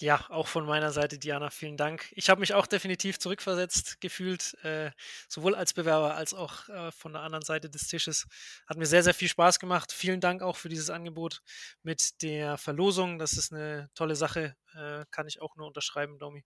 Ja, 0.00 0.24
auch 0.28 0.46
von 0.46 0.64
meiner 0.64 0.92
Seite, 0.92 1.18
Diana, 1.18 1.50
vielen 1.50 1.76
Dank. 1.76 2.12
Ich 2.12 2.30
habe 2.30 2.38
mich 2.38 2.54
auch 2.54 2.68
definitiv 2.68 3.18
zurückversetzt 3.18 4.00
gefühlt, 4.00 4.54
äh, 4.62 4.92
sowohl 5.28 5.56
als 5.56 5.74
Bewerber 5.74 6.14
als 6.14 6.34
auch 6.34 6.68
äh, 6.68 6.92
von 6.92 7.14
der 7.14 7.22
anderen 7.22 7.44
Seite 7.44 7.68
des 7.68 7.88
Tisches. 7.88 8.26
Hat 8.68 8.76
mir 8.76 8.86
sehr, 8.86 9.02
sehr 9.02 9.14
viel 9.14 9.26
Spaß 9.28 9.58
gemacht. 9.58 9.90
Vielen 9.90 10.20
Dank 10.20 10.42
auch 10.42 10.56
für 10.56 10.68
dieses 10.68 10.88
Angebot 10.88 11.42
mit 11.82 12.22
der 12.22 12.58
Verlosung. 12.58 13.18
Das 13.18 13.32
ist 13.32 13.52
eine 13.52 13.90
tolle 13.94 14.14
Sache, 14.14 14.54
äh, 14.74 15.04
kann 15.10 15.26
ich 15.26 15.42
auch 15.42 15.56
nur 15.56 15.66
unterschreiben, 15.66 16.18
Domi. 16.20 16.44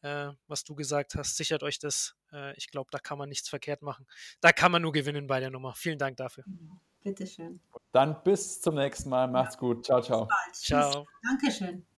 Äh, 0.00 0.30
was 0.46 0.64
du 0.64 0.74
gesagt 0.74 1.16
hast, 1.16 1.36
sichert 1.36 1.62
euch 1.62 1.78
das. 1.78 2.14
Äh, 2.32 2.56
ich 2.56 2.70
glaube, 2.70 2.88
da 2.90 2.98
kann 2.98 3.18
man 3.18 3.28
nichts 3.28 3.50
verkehrt 3.50 3.82
machen. 3.82 4.06
Da 4.40 4.52
kann 4.52 4.72
man 4.72 4.80
nur 4.80 4.92
gewinnen 4.92 5.26
bei 5.26 5.40
der 5.40 5.50
Nummer. 5.50 5.74
Vielen 5.74 5.98
Dank 5.98 6.16
dafür. 6.16 6.44
Bitteschön. 7.02 7.60
Dann 7.92 8.22
bis 8.22 8.62
zum 8.62 8.76
nächsten 8.76 9.10
Mal. 9.10 9.28
Macht's 9.28 9.58
gut. 9.58 9.84
Ciao, 9.84 10.00
ciao. 10.00 10.28
Ciao. 10.52 11.06
Dankeschön. 11.22 11.86